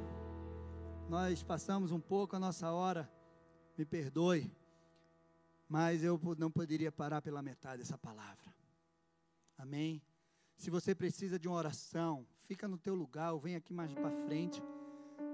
[1.08, 3.10] Nós passamos um pouco a nossa hora.
[3.78, 4.52] Me perdoe.
[5.66, 8.54] Mas eu não poderia parar pela metade dessa palavra.
[9.56, 10.02] Amém?
[10.58, 14.10] Se você precisa de uma oração, fica no teu lugar ou vem aqui mais para
[14.26, 14.62] frente,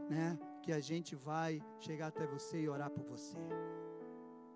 [0.09, 0.39] né?
[0.62, 3.37] Que a gente vai chegar até você e orar por você.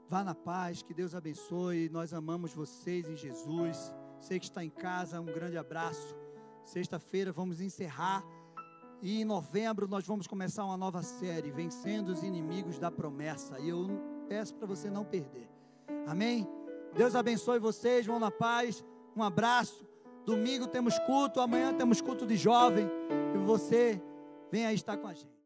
[0.06, 1.88] Vá na paz, que Deus abençoe.
[1.88, 3.92] Nós amamos vocês em Jesus.
[4.20, 6.27] Você que está em casa, um grande abraço.
[6.68, 8.22] Sexta-feira vamos encerrar
[9.00, 13.58] e em novembro nós vamos começar uma nova série, Vencendo os Inimigos da Promessa.
[13.58, 13.88] E eu
[14.28, 15.48] peço para você não perder.
[16.06, 16.46] Amém?
[16.94, 18.84] Deus abençoe vocês, vão na paz.
[19.16, 19.88] Um abraço.
[20.26, 22.86] Domingo temos culto, amanhã temos culto de jovem.
[23.34, 23.98] E você
[24.52, 25.37] venha estar com a gente.